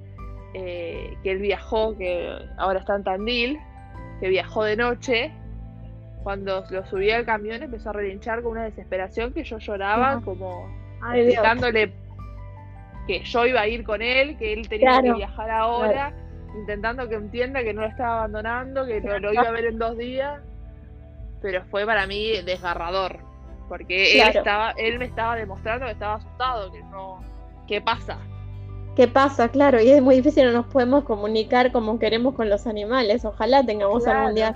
[0.54, 3.60] eh, que él viajó, que ahora está en Tandil,
[4.20, 5.32] que viajó de noche,
[6.24, 10.68] cuando lo subí al camión empezó a relinchar con una desesperación que yo lloraba, como
[13.08, 16.14] que yo iba a ir con él, que él tenía que viajar ahora,
[16.60, 19.98] intentando que entienda que no lo estaba abandonando, que lo, iba a ver en dos
[19.98, 20.42] días.
[21.42, 23.20] Pero fue para mí desgarrador,
[23.70, 27.24] porque él estaba, él me estaba demostrando que estaba asustado, que no,
[27.68, 28.20] ¿qué pasa?
[28.98, 29.50] ¿Qué pasa?
[29.50, 33.24] Claro, y es muy difícil, no nos podemos comunicar como queremos con los animales.
[33.26, 34.56] Ojalá tengamos algún día.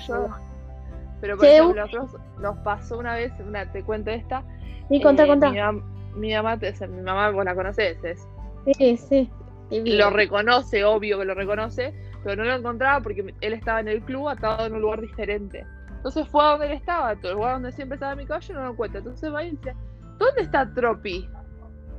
[1.21, 4.43] Pero por ejemplo, nosotros nos pasó una vez, una, te cuento esta.
[4.89, 5.51] Y conta, conta.
[5.51, 8.27] Mi, mamá, mi mamá, vos la conoces, es
[8.75, 9.29] Sí, sí.
[9.69, 14.01] Lo reconoce, obvio que lo reconoce, pero no lo encontraba porque él estaba en el
[14.01, 15.63] club atado en un lugar diferente.
[15.97, 18.63] Entonces fue a donde él estaba, todo el lugar donde siempre estaba mi caballo, no
[18.63, 18.97] lo encuentra.
[19.01, 19.75] Entonces va y dice,
[20.17, 21.29] ¿dónde está Tropi?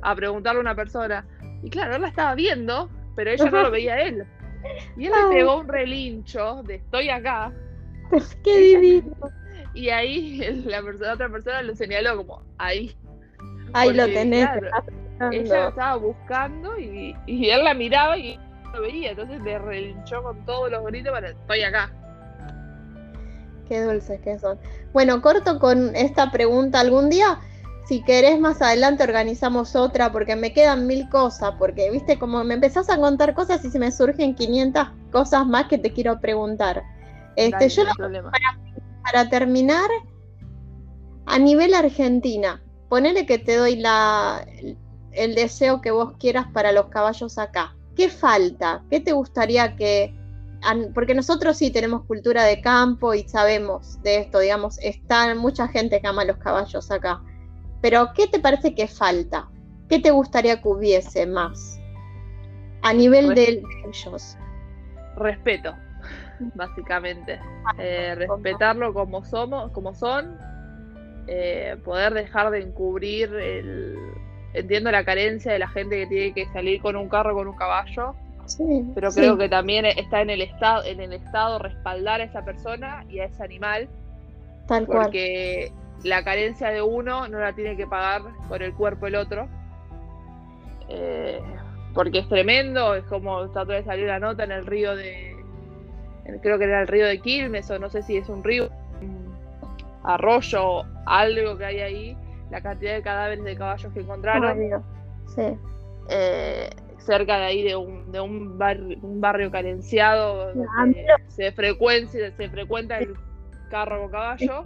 [0.01, 1.25] A preguntarle a una persona.
[1.63, 4.25] Y claro, él la estaba viendo, pero ella no lo veía a él.
[4.97, 7.51] Y él le pegó un relincho de estoy acá.
[8.43, 9.15] ¡Qué divino!
[9.73, 12.95] Y ahí la, persona, otra persona lo señaló como ahí.
[13.73, 14.47] Ahí lo tenés.
[15.31, 19.11] Ella lo estaba buscando y, él la miraba y no lo veía.
[19.11, 21.91] Entonces le relinchó con todos los gritos para estoy acá.
[23.67, 24.59] Qué dulces que son.
[24.91, 26.81] Bueno, corto con esta pregunta.
[26.81, 27.39] ¿Algún día,
[27.85, 30.11] si querés más adelante, organizamos otra?
[30.11, 31.55] Porque me quedan mil cosas.
[31.59, 35.67] Porque, viste, como me empezás a contar cosas y se me surgen 500 cosas más
[35.67, 36.83] que te quiero preguntar.
[37.35, 38.59] Este, yo para,
[39.03, 39.89] para terminar,
[41.25, 44.45] a nivel Argentina, ponele que te doy la,
[45.11, 47.75] el deseo que vos quieras para los caballos acá.
[47.95, 48.83] ¿Qué falta?
[48.89, 50.15] ¿Qué te gustaría que...
[50.93, 55.99] Porque nosotros sí tenemos cultura de campo y sabemos de esto, digamos, está mucha gente
[55.99, 57.21] que ama los caballos acá.
[57.83, 59.49] Pero ¿qué te parece que falta?
[59.89, 61.77] ¿Qué te gustaría que hubiese más?
[62.81, 64.37] A nivel de, ellos.
[65.17, 65.75] Respeto,
[66.55, 67.41] básicamente.
[67.77, 70.37] Eh, respetarlo como somos, como son,
[71.27, 73.97] eh, poder dejar de encubrir el,
[74.53, 77.57] entiendo la carencia de la gente que tiene que salir con un carro con un
[77.57, 78.15] caballo.
[78.95, 83.03] pero creo que también está en el estado, en el estado respaldar a esa persona
[83.09, 83.89] y a ese animal.
[84.67, 85.73] Tal porque
[86.03, 89.47] la carencia de uno no la tiene que pagar por el cuerpo el otro.
[90.89, 91.41] Eh,
[91.93, 95.35] porque es tremendo, es como trató de salir la nota en el río de.
[96.41, 98.69] Creo que era el río de Quilmes, o no sé si es un río,
[99.01, 99.35] un
[100.03, 102.17] arroyo, algo que hay ahí,
[102.49, 104.83] la cantidad de cadáveres de caballos que encontraron.
[106.09, 110.51] Eh, cerca de ahí de un, de un, barrio carenciado,
[111.27, 113.15] se, frecuencia, se frecuenta el
[113.69, 114.63] carro con caballo.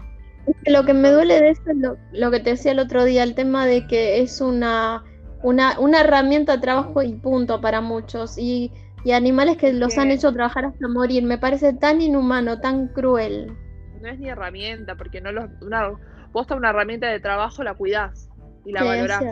[0.66, 1.78] Lo que me duele de eso es
[2.12, 5.04] lo, que te decía el otro día, el tema de que es una,
[5.44, 8.38] una, una herramienta de trabajo y punto para muchos.
[8.38, 8.72] Y,
[9.04, 11.24] y animales que los han hecho trabajar hasta morir.
[11.24, 13.56] Me parece tan inhumano, tan cruel.
[14.02, 15.92] No es ni herramienta, porque no los, una,
[16.32, 18.30] vos una herramienta de trabajo la cuidás
[18.66, 19.24] y la valorás.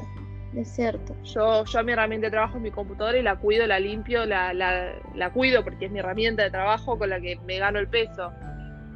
[0.55, 3.77] Es cierto, Yo, yo mi herramienta de trabajo es mi computadora y la cuido, la
[3.77, 7.77] limpio, la, la, cuido porque es mi herramienta de trabajo con la que me gano
[7.77, 8.31] el peso.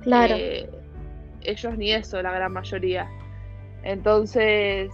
[0.02, 0.36] Claro.
[0.38, 0.70] Eh,
[1.44, 3.10] ellos ni eso, la gran mayoría.
[3.84, 4.92] Entonces,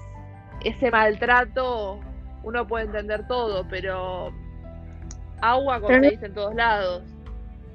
[0.63, 1.99] ese maltrato,
[2.43, 4.31] uno puede entender todo, pero
[5.41, 7.03] agua como se dice en todos lados.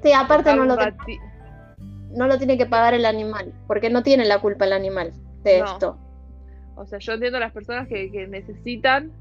[0.01, 0.75] Sí, aparte no lo,
[2.11, 5.13] no lo tiene que pagar el animal, porque no tiene la culpa el animal
[5.43, 5.97] de esto.
[6.75, 9.11] O sea, yo entiendo a las personas que, necesitan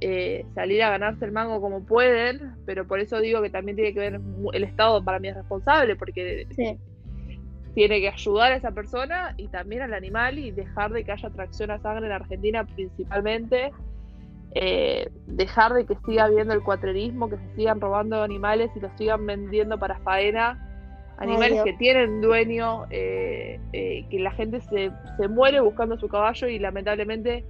[0.00, 3.94] eh, salir a ganarse el mango como pueden, pero por eso digo que también tiene
[3.94, 4.20] que ver
[4.52, 6.46] el Estado para mí es responsable, porque
[7.78, 11.30] tiene que ayudar a esa persona y también al animal y dejar de que haya
[11.30, 13.70] tracción a sangre en Argentina principalmente.
[14.56, 18.90] Eh, dejar de que siga habiendo el cuatrerismo, que se sigan robando animales y los
[18.98, 20.58] sigan vendiendo para faena
[21.18, 26.48] animales que tienen dueño, eh, eh, que la gente se, se, muere buscando su caballo
[26.48, 27.44] y lamentablemente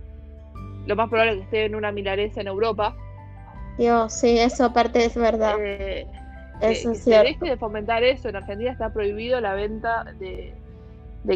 [0.84, 2.94] lo más probable es que esté en una milaresa en Europa.
[3.78, 5.56] Dios, sí, eso aparte es verdad.
[6.60, 7.04] Eso es.
[7.04, 8.28] Se deje de fomentar eso.
[8.28, 10.54] En Argentina está prohibido la venta de,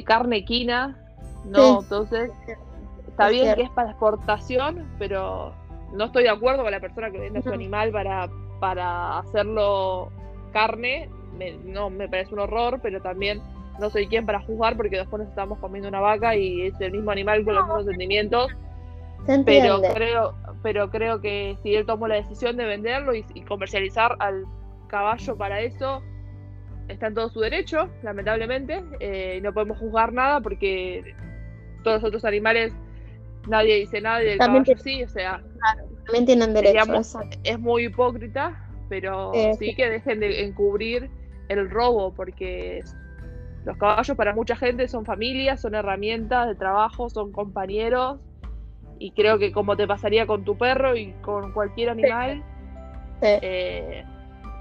[0.05, 0.99] carne equina.
[1.45, 2.31] No, entonces
[3.09, 5.53] está bien que es para exportación, pero
[5.93, 10.11] no estoy de acuerdo con la persona que vende su animal para, para hacerlo
[10.53, 13.41] carne me, no me parece un horror, pero también
[13.79, 16.93] no soy quien para juzgar porque después nos estamos comiendo una vaca y es el
[16.93, 18.49] mismo animal con los mismos sentimientos.
[19.45, 24.45] pero creo, pero creo que si él tomó la decisión de venderlo y, comercializar al
[24.93, 26.03] caballo para eso,
[26.87, 28.85] está en todo su derecho, lamentablemente.
[29.01, 31.15] Eh, no podemos juzgar nada porque
[31.83, 32.75] todos los otros animales
[33.49, 35.43] nadie dice nada y el caballo sí, o sea,
[36.05, 37.01] También tienen derecho.
[37.43, 41.11] es muy hipócrita, pero sí que dejen de encubrir
[41.49, 42.85] el robo, porque
[43.65, 48.21] los caballos para mucha gente son familias, son herramientas de trabajo, son compañeros,
[48.99, 52.45] y creo que como te pasaría con tu perro y con cualquier animal,
[53.23, 54.05] eh,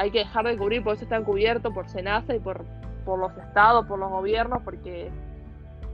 [0.01, 2.65] hay que dejar de cubrir, por eso están cubiertos por Senasa y por,
[3.05, 5.11] por los estados, por los gobiernos, porque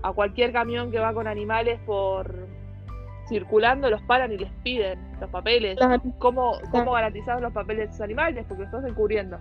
[0.01, 2.47] a cualquier camión que va con animales por
[3.27, 5.77] circulando los paran y les piden los papeles.
[6.19, 8.45] ¿Cómo, ¿Cómo garantizar los papeles de esos animales?
[8.47, 9.39] Porque los estás encubriendo.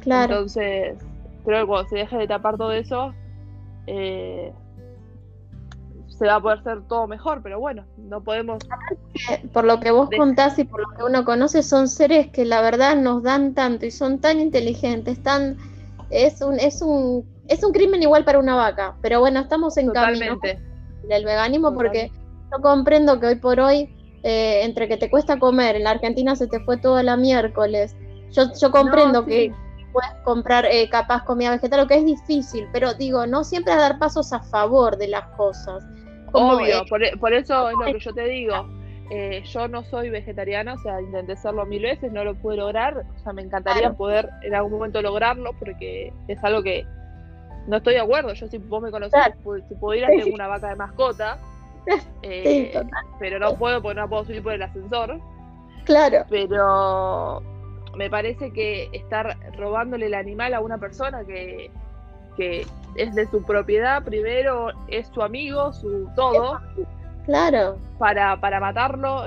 [0.00, 0.32] Claro.
[0.32, 0.98] Entonces,
[1.44, 3.14] creo que cuando se deje de tapar todo eso,
[3.86, 4.52] eh,
[6.18, 8.58] se va a poder hacer todo mejor, pero bueno, no podemos...
[9.52, 12.60] Por lo que vos contás y por lo que uno conoce, son seres que la
[12.60, 15.56] verdad nos dan tanto y son tan inteligentes, tan...
[16.10, 19.90] Es un, es un, es un crimen igual para una vaca, pero bueno, estamos en
[19.90, 20.38] camino
[21.08, 22.12] del veganismo porque
[22.52, 26.36] yo comprendo que hoy por hoy, eh, entre que te cuesta comer, en la Argentina
[26.36, 27.96] se te fue toda la miércoles,
[28.30, 29.52] yo, yo comprendo que
[29.92, 33.98] puedes comprar eh, capaz comida vegetal, lo que es difícil, pero digo, no siempre dar
[33.98, 35.84] pasos a favor de las cosas.
[36.34, 38.68] Obvio, e, por, eso es lo que yo te digo.
[39.10, 43.04] Eh, yo no soy vegetariana, o sea, intenté serlo mil veces, no lo pude lograr.
[43.16, 46.84] O sea, me encantaría poder en algún momento lograrlo porque es algo que
[47.66, 48.32] no estoy de acuerdo.
[48.32, 49.20] Yo, si vos me conocés,
[49.68, 51.38] si pudiera tener una vaca de mascota,
[52.22, 52.72] eh,
[53.18, 55.20] pero no puedo porque no puedo subir por el ascensor.
[55.84, 56.24] Claro.
[56.30, 57.42] Pero
[57.96, 61.70] me parece que estar robándole el animal a una persona que,
[62.36, 62.66] que
[62.96, 66.60] es de su propiedad, primero es su amigo, su todo.
[67.26, 67.78] Claro.
[67.98, 69.26] Para, para matarlo,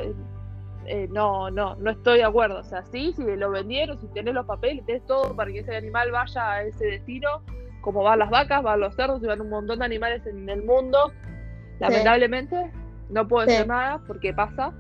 [0.86, 2.60] eh, no, no, no estoy de acuerdo.
[2.60, 5.76] O sea, sí, si lo vendieron, si tenés los papeles, tenés todo para que ese
[5.76, 7.42] animal vaya a ese destino,
[7.82, 10.64] como van las vacas, van los cerdos y van un montón de animales en el
[10.64, 11.12] mundo.
[11.80, 12.72] Lamentablemente,
[13.10, 14.74] no puedo decir nada porque pasa.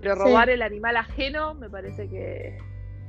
[0.00, 2.56] Pero robar el animal ajeno me parece que,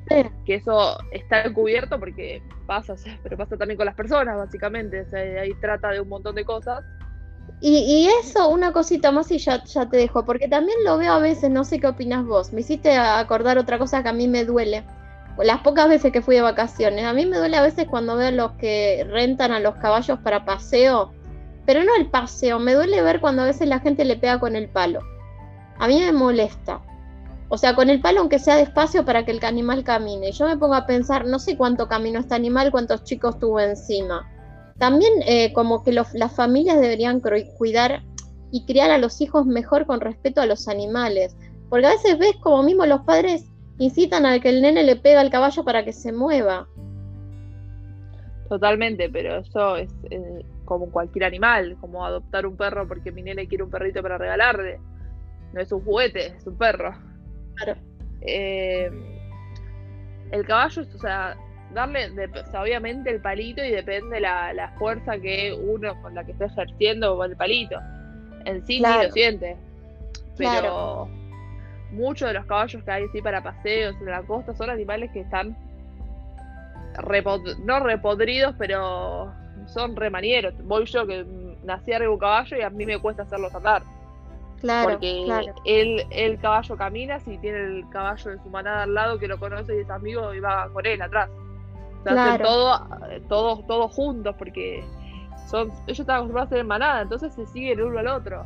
[0.46, 5.06] que eso está encubierto porque pasa, pero pasa también con las personas, básicamente.
[5.40, 6.84] ahí trata de un montón de cosas.
[7.62, 11.20] Y, eso, una cosita más y ya, ya te dejo, porque también lo veo a
[11.20, 12.54] veces, no sé qué opinas vos.
[12.54, 14.86] Me hiciste acordar otra cosa que a mí me duele.
[15.38, 18.32] Las pocas veces que fui de vacaciones, a mí me duele a veces cuando veo
[18.32, 21.12] los que rentan a los caballos para paseo,
[21.66, 24.56] pero no el paseo, me duele ver cuando a veces la gente le pega con
[24.56, 25.02] el palo.
[25.80, 26.82] A mí me molesta.
[27.50, 30.32] O sea, con el palo aunque sea despacio para que el animal camine.
[30.32, 34.30] Yo me pongo a pensar, no sé cuánto caminó este animal, cuántos chicos tuvo encima.
[34.78, 37.22] También eh, como que las familias deberían
[37.58, 38.04] cuidar
[38.52, 41.36] y criar a los hijos mejor con respeto a los animales.
[41.70, 43.46] Porque a veces ves como mismo los padres
[43.80, 46.68] incitan a que el nene le pega al caballo para que se mueva.
[48.48, 53.48] Totalmente, pero eso es eh, como cualquier animal, como adoptar un perro porque mi nene
[53.48, 54.80] quiere un perrito para regalarle.
[55.54, 57.09] No es un juguete, es un perro.
[58.22, 58.92] Eh,
[60.32, 61.36] el caballo, o sea,
[61.74, 62.10] darle,
[62.60, 67.18] obviamente el palito y depende la, la fuerza que uno con la que esté ejerciendo
[67.18, 67.80] con el palito.
[68.46, 69.58] En sí sí lo siente.
[70.38, 71.10] Pero
[71.92, 75.22] muchos de los caballos que hay sí para paseos en la costa son animales que
[75.22, 75.56] están
[77.66, 79.34] no repodridos, pero
[79.68, 80.54] son remanieros.
[80.66, 81.26] Voy yo que
[81.64, 83.84] nací arriba un caballo y a mí me cuesta hacerlos andar.
[84.60, 85.26] Claro, porque
[85.66, 89.40] Él, el caballo camina si tiene el caballo de su manada al lado que lo
[89.40, 91.30] conoce y es amigo y va con él atrás.
[92.00, 92.88] O sea, hacen todo,
[93.28, 94.84] todos, todos juntos porque
[95.48, 98.46] son, ellos están acostumbrados a hacer en manada, entonces se sigue el uno al otro.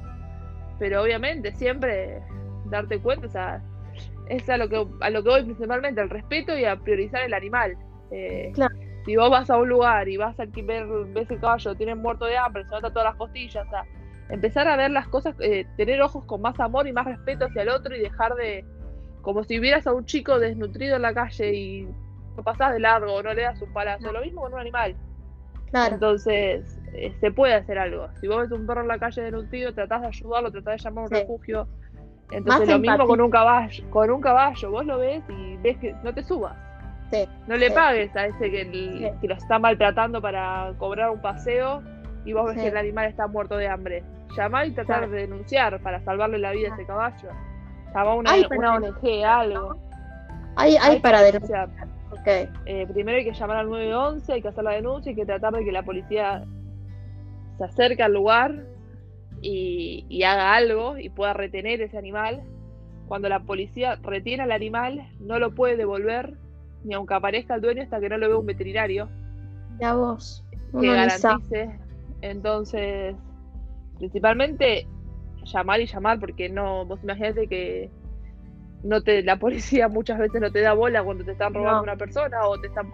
[0.79, 2.21] Pero obviamente siempre
[2.65, 3.61] darte cuenta, o sea,
[4.27, 7.33] es a lo que a lo que voy principalmente, al respeto y a priorizar el
[7.33, 7.75] animal.
[8.11, 8.75] Eh, claro.
[9.05, 12.25] Si vos vas a un lugar y vas a ver, ves el caballo, tiene muerto
[12.25, 13.85] de hambre, se nota todas las costillas, o sea,
[14.29, 17.63] empezar a ver las cosas, eh, tener ojos con más amor y más respeto hacia
[17.63, 18.65] el otro y dejar de,
[19.21, 21.87] como si vieras a un chico desnutrido en la calle y
[22.35, 24.95] no pasás de largo o no le das un palazo, lo mismo con un animal.
[25.69, 25.95] Claro.
[25.95, 28.07] Entonces, eh, se puede hacer algo.
[28.21, 31.03] Si vos ves un perro en la calle desnutrido, tratás de ayudarlo, tratás de llamar
[31.03, 31.67] a un refugio.
[32.31, 33.89] Entonces, lo mismo con un caballo.
[33.89, 36.55] Con un caballo, vos lo ves y ves que no te subas.
[37.11, 41.83] Sí, no le pagues a ese que, que lo está maltratando para cobrar un paseo
[42.25, 44.03] y vos ves que el animal está muerto de hambre.
[44.37, 47.29] Llamá y tratar de denunciar para salvarle la vida a ese caballo.
[47.93, 49.77] Llamá una, una ONG, algo.
[50.55, 51.69] Hay, hay, para denunciar.
[52.65, 55.53] Eh, primero hay que llamar al 911, hay que hacer la denuncia, hay que tratar
[55.53, 56.45] de que la policía
[57.57, 58.65] se acerque al lugar
[59.41, 62.41] y, y haga algo y pueda retener ese animal.
[63.07, 66.37] Cuando la policía retiene al animal, no lo puede devolver
[66.83, 69.09] ni aunque aparezca el dueño hasta que no lo vea un veterinario.
[69.79, 70.43] Ya vos.
[70.79, 71.79] Que garantice
[72.23, 73.15] entonces,
[73.97, 74.87] principalmente
[75.43, 77.91] llamar y llamar, porque no, vos imagínate que
[78.81, 81.97] no te, la policía muchas veces no te da bola cuando te están robando una
[81.97, 82.91] persona o te están,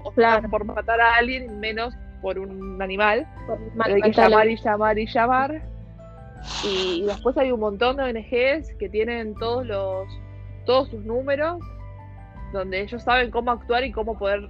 [0.50, 3.28] por matar a alguien, menos por un animal.
[3.80, 5.62] hay que llamar y llamar y llamar.
[6.66, 10.08] Y, después hay un montón de ONGs que tienen todos los
[10.66, 11.60] todos sus números,
[12.52, 14.50] donde ellos saben cómo actuar y cómo poder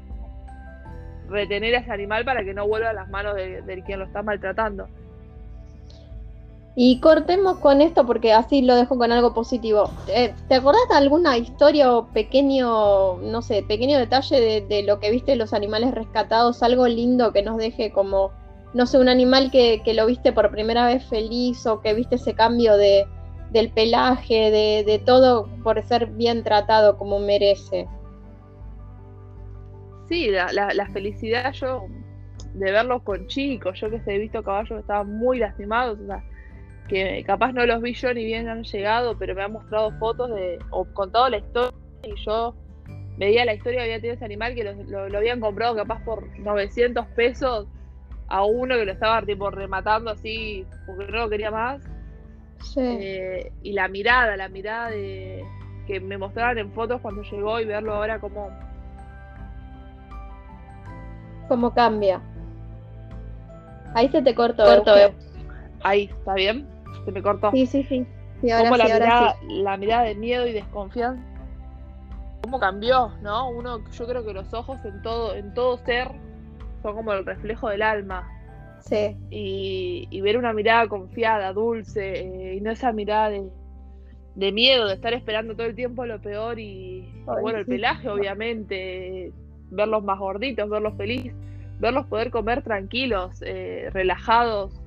[1.29, 4.05] retener a ese animal para que no vuelva a las manos de, de quien lo
[4.05, 4.87] está maltratando.
[6.81, 9.89] Y cortemos con esto porque así lo dejo con algo positivo.
[10.07, 15.11] Eh, ¿Te acordás de alguna historia o pequeño, no sé, pequeño detalle de, lo que
[15.11, 16.63] viste los animales rescatados?
[16.63, 18.31] Algo lindo que nos deje como,
[18.73, 22.33] no sé, un animal que, lo viste por primera vez feliz o que viste ese
[22.33, 23.05] cambio de,
[23.51, 27.89] del pelaje, de, todo por ser bien tratado como merece.
[30.09, 31.85] Sí, la, la, felicidad yo
[32.55, 36.05] de verlos con chicos, yo que sé, he visto caballos que estaban muy lastimados, o
[36.07, 36.23] sea,
[36.87, 40.33] que capaz no los vi yo ni bien han llegado, pero me han mostrado fotos
[40.33, 42.55] de, o contado la historia y yo
[43.17, 47.67] veía la historia, había tenido ese animal que lo, habían comprado capaz por 900 pesos
[48.29, 51.81] a uno que lo estaba tipo rematando así porque no lo quería más.
[52.77, 55.45] Eh, y la mirada, la mirada de
[55.85, 58.49] que me mostraban en fotos cuando llegó y verlo ahora como...
[61.49, 62.21] ¿Cómo cambia?
[63.95, 64.63] Ahí se te cortó.
[64.63, 64.93] cortó
[65.81, 66.67] Ahí, ¿está bien?
[67.05, 67.51] se me cortó.
[67.51, 68.05] Sí, sí, sí.
[68.41, 71.21] Como la, mirada, la mirada de miedo y desconfianza.
[72.43, 73.49] Cómo cambió, ¿no?
[73.49, 76.09] Uno, yo creo que los ojos en todo, en todo ser
[76.83, 78.29] son como el reflejo del alma.
[78.79, 79.17] Sí.
[79.29, 85.13] Y, ver una mirada confiada, dulce, eh, y no esa mirada de, miedo, de estar
[85.13, 89.33] esperando todo el tiempo lo peor y, bueno, el pelaje, obviamente,
[89.71, 91.33] verlos más gorditos, verlos felices,
[91.79, 94.81] verlos poder comer tranquilos, eh, relajados,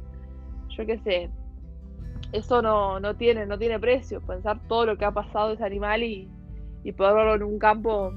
[0.70, 1.30] yo qué sé,
[2.32, 4.20] eso no, no, tiene, no tiene precio.
[4.22, 6.28] Pensar todo lo que ha pasado ese animal y,
[6.82, 8.12] y poder verlo en un campo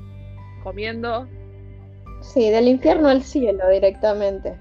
[0.63, 1.28] comiendo.
[2.22, 4.57] Sí, del infierno al cielo directamente.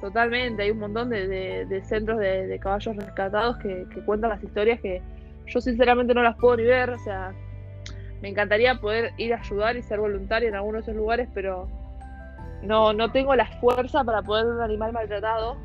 [0.00, 5.00] Totalmente, hay un montón de, centros de, caballos rescatados que, cuentan las historias que
[5.46, 6.90] yo sinceramente no las puedo ni ver.
[6.90, 7.32] O sea,
[8.22, 11.68] me encantaría poder ir a ayudar y ser voluntaria en algunos de esos lugares, pero
[12.62, 15.56] no, no tengo la fuerza para poder ver un animal maltratado.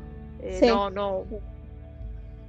[0.42, 1.24] Eh, no, no,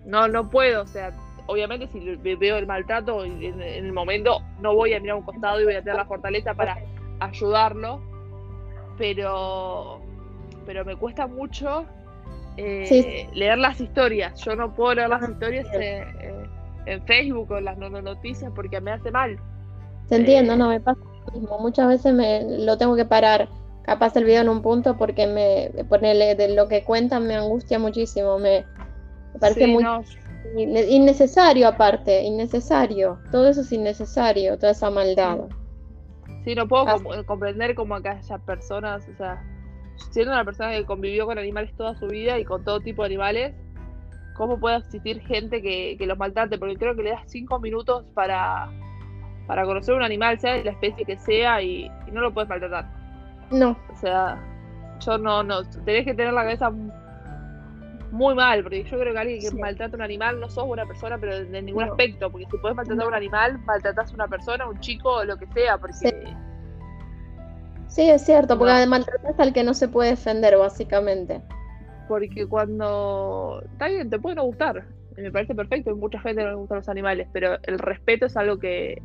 [0.06, 1.12] no, no puedo, o sea,
[1.46, 5.62] obviamente si veo el maltrato en, el momento no voy a mirar a un costado
[5.62, 6.78] y voy a tener la fortaleza para
[7.20, 8.02] ayudarlo,
[8.98, 10.02] pero,
[10.66, 11.86] pero me cuesta mucho
[12.58, 14.40] eh, leer las historias.
[14.44, 16.46] Yo no puedo leer las historias eh, eh,
[16.86, 19.40] en Facebook o en las noticias porque me hace mal.
[20.10, 21.60] Te entiendo, no, me pasa lo mismo.
[21.60, 23.50] Muchas veces me lo tengo que parar
[23.84, 27.80] capaz el video en un punto porque me pone de lo que cuentan me angustia
[27.80, 28.66] muchísimo, me,
[29.34, 29.84] me parece muy
[30.56, 33.20] innecesario aparte, innecesario.
[33.32, 35.40] Todo eso es innecesario, toda esa maldad.
[36.44, 36.86] Sí, no puedo
[37.26, 39.44] comprender cómo acá haya personas, o sea,
[40.12, 43.08] siendo una persona que convivió con animales toda su vida y con todo tipo de
[43.08, 43.54] animales,
[44.36, 48.70] cómo puede existir gente que, los maltrate, porque creo que le das cinco minutos para,
[49.50, 52.86] para conocer un animal, sea de la especie que sea, y, no lo puedes maltratar.
[53.50, 53.76] No.
[53.92, 54.38] O sea,
[55.00, 56.72] yo no, no, tenés que tener la cabeza
[58.12, 60.86] muy mal, porque yo creo que alguien que maltrata a un animal no sos buena
[60.86, 64.28] persona, pero en ningún aspecto, porque si puedes maltratar a un animal, maltratas a una
[64.28, 66.14] persona, un chico, o lo que sea, porque...
[67.88, 71.42] Sí, es cierto, porque maltratas al que no se puede defender, básicamente.
[72.08, 73.64] Porque cuando...
[73.72, 74.86] Está bien, te puede no gustar,
[75.22, 78.38] me parece perfecto, y mucha gente no le gustan los animales, pero el respeto es
[78.38, 79.02] algo que,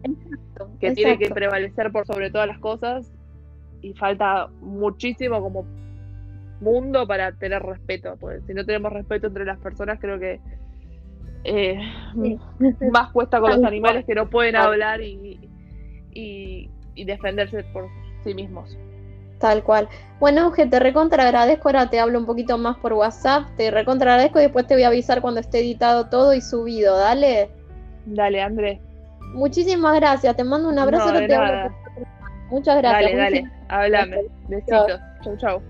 [0.81, 3.13] que tiene que prevalecer por sobre todas las cosas,
[3.83, 5.67] y falta muchísimo como
[6.61, 10.41] mundo para tener respeto, pues si no tenemos respeto entre las personas creo que
[11.45, 11.79] eh,
[12.91, 15.39] más cuesta con los animales que no pueden hablar y,
[16.13, 17.89] y, defenderse por
[18.23, 18.79] sí mismos.
[19.45, 19.91] Tal cual.
[20.21, 21.69] Bueno, Euge, te recontra agradezco.
[21.69, 23.45] Ahora te hablo un poquito más por WhatsApp.
[23.59, 26.97] Te recontra agradezco y después te voy a avisar cuando esté editado todo y subido.
[26.97, 27.51] Dale.
[28.07, 28.81] Dale, Andrés.
[29.35, 30.35] Muchísimas gracias.
[30.35, 31.13] Te mando un abrazo.
[32.51, 33.13] Muchas gracias.
[33.13, 33.45] Dale, dale.
[33.69, 34.17] Háblame.
[34.49, 34.99] Besitos.
[35.23, 35.63] Chau, chau.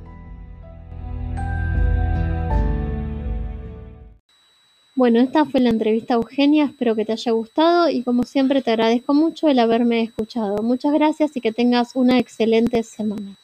[4.94, 8.62] Bueno, esta fue la entrevista a Eugenia, espero que te haya gustado y como siempre
[8.62, 10.62] te agradezco mucho el haberme escuchado.
[10.62, 13.36] Muchas gracias y que tengas una excelente semana.